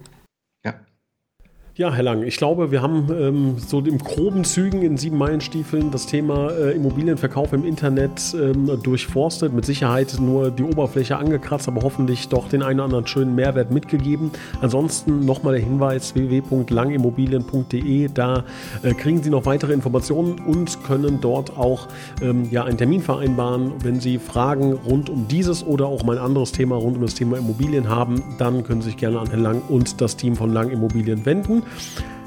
Ja, 1.78 1.92
Herr 1.92 2.04
Lang, 2.04 2.22
ich 2.22 2.38
glaube, 2.38 2.70
wir 2.70 2.80
haben 2.80 3.08
ähm, 3.12 3.58
so 3.58 3.80
im 3.80 3.98
groben 3.98 4.44
Zügen 4.44 4.80
in 4.80 4.96
sieben 4.96 5.18
Meilenstiefeln 5.18 5.90
das 5.90 6.06
Thema 6.06 6.50
äh, 6.52 6.74
Immobilienverkauf 6.74 7.52
im 7.52 7.66
Internet 7.66 8.34
ähm, 8.34 8.80
durchforstet. 8.82 9.52
Mit 9.52 9.66
Sicherheit 9.66 10.16
nur 10.18 10.50
die 10.50 10.62
Oberfläche 10.62 11.18
angekratzt, 11.18 11.68
aber 11.68 11.82
hoffentlich 11.82 12.30
doch 12.30 12.48
den 12.48 12.62
einen 12.62 12.80
oder 12.80 12.84
anderen 12.84 13.06
schönen 13.06 13.34
Mehrwert 13.34 13.72
mitgegeben. 13.72 14.30
Ansonsten 14.62 15.26
nochmal 15.26 15.52
der 15.52 15.62
Hinweis: 15.62 16.14
www.langimmobilien.de. 16.14 18.08
Da 18.08 18.44
äh, 18.82 18.94
kriegen 18.94 19.22
Sie 19.22 19.28
noch 19.28 19.44
weitere 19.44 19.74
Informationen 19.74 20.40
und 20.46 20.82
können 20.82 21.18
dort 21.20 21.58
auch 21.58 21.88
ähm, 22.22 22.48
ja, 22.50 22.64
einen 22.64 22.78
Termin 22.78 23.02
vereinbaren. 23.02 23.72
Wenn 23.82 24.00
Sie 24.00 24.16
Fragen 24.16 24.72
rund 24.72 25.10
um 25.10 25.28
dieses 25.28 25.62
oder 25.62 25.88
auch 25.88 26.04
mein 26.04 26.16
anderes 26.16 26.52
Thema 26.52 26.76
rund 26.76 26.96
um 26.96 27.02
das 27.02 27.16
Thema 27.16 27.36
Immobilien 27.36 27.90
haben, 27.90 28.22
dann 28.38 28.64
können 28.64 28.80
Sie 28.80 28.88
sich 28.88 28.96
gerne 28.96 29.20
an 29.20 29.28
Herrn 29.28 29.42
Lang 29.42 29.60
und 29.68 30.00
das 30.00 30.16
Team 30.16 30.36
von 30.36 30.54
Lang 30.54 30.70
Immobilien 30.70 31.26
wenden. 31.26 31.64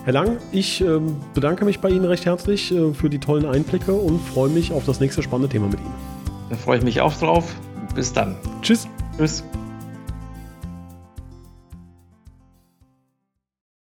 Herr 0.06 0.14
Lang, 0.14 0.38
ich 0.52 0.82
äh, 0.82 1.00
bedanke 1.34 1.66
mich 1.66 1.80
bei 1.80 1.90
Ihnen 1.90 2.06
recht 2.06 2.26
herzlich 2.26 2.72
äh, 2.72 2.94
für 2.94 3.10
die 3.10 3.20
tollen 3.20 3.46
Einblicke 3.46 3.94
und 3.94 4.20
freue 4.20 4.50
mich 4.50 4.72
auf 4.72 4.86
das 4.86 5.00
nächste 5.00 5.22
spannende 5.22 5.50
Thema 5.50 5.68
mit 5.68 5.80
Ihnen. 5.80 5.94
Da 6.50 6.56
freue 6.56 6.80
ich 6.80 6.84
mich 6.84 7.02
auch 7.02 7.14
drauf. 7.14 7.54
Bis 7.94 8.14
dann. 8.14 8.36
Tschüss. 8.62 8.88
Tschüss. 9.18 9.44